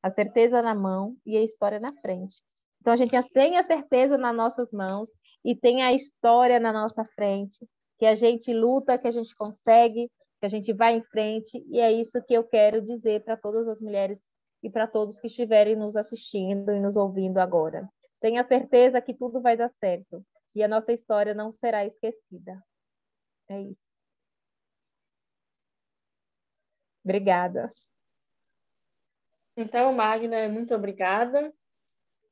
A 0.01 0.09
certeza 0.09 0.61
na 0.61 0.73
mão 0.73 1.17
e 1.25 1.35
a 1.35 1.43
história 1.43 1.79
na 1.79 1.93
frente. 2.01 2.41
Então, 2.79 2.93
a 2.93 2.95
gente 2.95 3.11
tem 3.33 3.57
a 3.57 3.63
certeza 3.63 4.17
nas 4.17 4.35
nossas 4.35 4.71
mãos 4.71 5.09
e 5.43 5.55
tem 5.55 5.83
a 5.83 5.91
história 5.91 6.59
na 6.59 6.71
nossa 6.71 7.03
frente, 7.03 7.67
que 7.97 8.05
a 8.05 8.15
gente 8.15 8.53
luta, 8.53 8.97
que 8.97 9.07
a 9.07 9.11
gente 9.11 9.35
consegue, 9.35 10.09
que 10.39 10.45
a 10.45 10.49
gente 10.49 10.71
vai 10.71 10.95
em 10.95 11.03
frente, 11.03 11.65
e 11.67 11.79
é 11.79 11.91
isso 11.91 12.23
que 12.23 12.33
eu 12.33 12.43
quero 12.43 12.81
dizer 12.81 13.23
para 13.23 13.35
todas 13.35 13.67
as 13.67 13.81
mulheres 13.81 14.29
e 14.61 14.69
para 14.69 14.87
todos 14.87 15.19
que 15.19 15.27
estiverem 15.27 15.75
nos 15.75 15.95
assistindo 15.95 16.71
e 16.71 16.79
nos 16.79 16.95
ouvindo 16.95 17.39
agora. 17.39 17.89
Tenha 18.19 18.43
certeza 18.43 19.01
que 19.01 19.13
tudo 19.13 19.41
vai 19.41 19.57
dar 19.57 19.69
certo 19.69 20.23
e 20.53 20.63
a 20.63 20.67
nossa 20.67 20.93
história 20.93 21.33
não 21.33 21.51
será 21.51 21.85
esquecida. 21.85 22.63
É 23.49 23.61
isso. 23.61 23.84
Obrigada. 27.05 27.71
Então, 29.55 29.93
Magna, 29.93 30.49
muito 30.49 30.73
obrigada. 30.73 31.53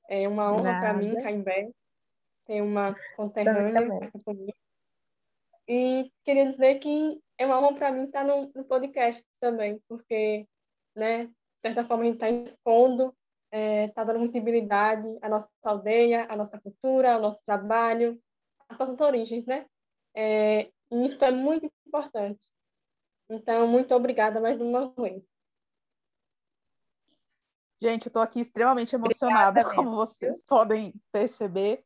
É 0.10 0.28
uma 0.28 0.52
honra 0.52 0.80
para 0.80 0.94
mim, 0.96 1.14
Caimbé, 1.22 1.70
ter 2.46 2.62
uma 2.62 2.96
conterrânea 3.16 4.12
comigo. 4.26 4.58
E 5.68 6.12
queria 6.26 6.52
dizer 6.52 6.80
que 6.80 7.22
é 7.38 7.46
uma 7.46 7.60
honra 7.60 7.76
para 7.76 7.92
mim 7.92 8.06
estar 8.06 8.26
no, 8.26 8.52
no, 8.54 8.66
podcast 8.66 9.24
também, 9.40 9.80
porque, 9.88 10.46
né, 10.96 11.28
de 11.28 11.34
certa 11.62 11.86
forma, 11.86 12.04
a 12.04 12.08
gente 12.08 12.16
está 12.16 12.30
expondo, 12.30 13.16
está 13.46 13.58
é, 13.58 13.88
tá 13.90 14.04
dando 14.04 14.26
visibilidade 14.26 15.08
à 15.22 15.30
nossa 15.30 15.48
aldeia, 15.64 16.26
à 16.28 16.36
nossa 16.36 16.60
cultura, 16.60 17.14
ao 17.14 17.22
nosso 17.22 17.40
trabalho, 17.46 18.20
às 18.68 18.78
nossas 18.78 19.00
origens, 19.00 19.46
né? 19.46 19.68
É, 20.16 20.72
e 20.92 21.06
isso 21.06 21.24
é 21.24 21.32
muito 21.32 21.72
importante. 21.88 22.48
Então, 23.30 23.68
muito 23.68 23.94
obrigada 23.94 24.40
mais 24.40 24.60
uma 24.60 24.94
vez. 24.98 25.24
Gente, 27.82 28.06
eu 28.06 28.10
estou 28.10 28.22
aqui 28.22 28.40
extremamente 28.40 28.96
emocionada, 28.96 29.62
obrigada, 29.62 29.76
como 29.76 29.96
vocês 29.96 30.44
podem 30.46 30.94
perceber. 31.12 31.84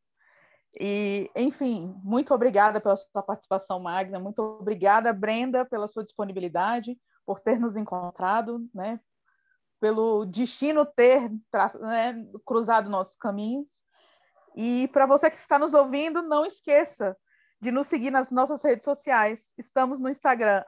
E, 0.79 1.29
enfim, 1.35 1.93
muito 2.03 2.33
obrigada 2.33 2.79
pela 2.79 2.95
sua 2.95 3.23
participação, 3.23 3.79
Magna. 3.79 4.19
Muito 4.19 4.39
obrigada, 4.39 5.11
Brenda, 5.11 5.65
pela 5.65 5.87
sua 5.87 6.03
disponibilidade, 6.03 6.97
por 7.25 7.39
ter 7.39 7.59
nos 7.59 7.75
encontrado, 7.75 8.67
né? 8.73 8.99
pelo 9.79 10.25
destino 10.25 10.85
ter 10.85 11.29
né, 11.29 12.27
cruzado 12.45 12.89
nossos 12.89 13.15
caminhos. 13.15 13.81
E 14.55 14.87
para 14.91 15.05
você 15.05 15.29
que 15.29 15.37
está 15.37 15.59
nos 15.59 15.73
ouvindo, 15.73 16.21
não 16.21 16.45
esqueça 16.45 17.15
de 17.61 17.71
nos 17.71 17.87
seguir 17.87 18.11
nas 18.11 18.29
nossas 18.31 18.63
redes 18.63 18.83
sociais. 18.83 19.53
Estamos 19.57 19.99
no 19.99 20.09
Instagram, 20.09 20.63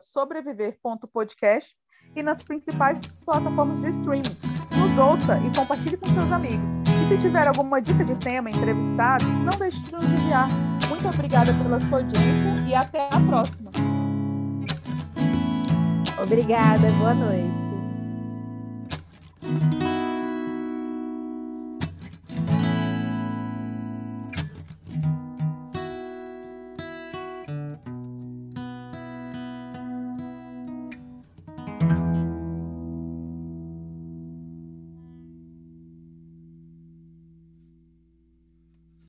sobreviver.podcast 0.00 1.76
e 2.16 2.22
nas 2.22 2.42
principais 2.42 3.00
plataformas 3.24 3.80
de 3.80 3.90
streaming. 3.90 4.22
Nos 4.76 4.98
ouça 4.98 5.38
e 5.38 5.56
compartilhe 5.56 5.96
com 5.96 6.06
seus 6.06 6.32
amigos. 6.32 6.68
E 7.04 7.08
se 7.08 7.18
tiver 7.20 7.46
alguma 7.46 7.80
dica 7.80 8.04
de 8.04 8.16
tema, 8.16 8.50
entrevistado, 8.50 9.24
não 9.26 9.56
deixe 9.58 9.80
de 9.80 9.92
nos 9.92 10.04
enviar. 10.04 10.48
Muito 10.88 11.08
obrigada 11.08 11.52
pela 11.54 11.80
sua 11.80 11.98
audiência 11.98 12.68
e 12.68 12.74
até 12.74 13.06
a 13.06 13.20
próxima. 13.26 13.70
Obrigada, 16.18 16.90
boa 16.98 17.14
noite. 17.14 17.62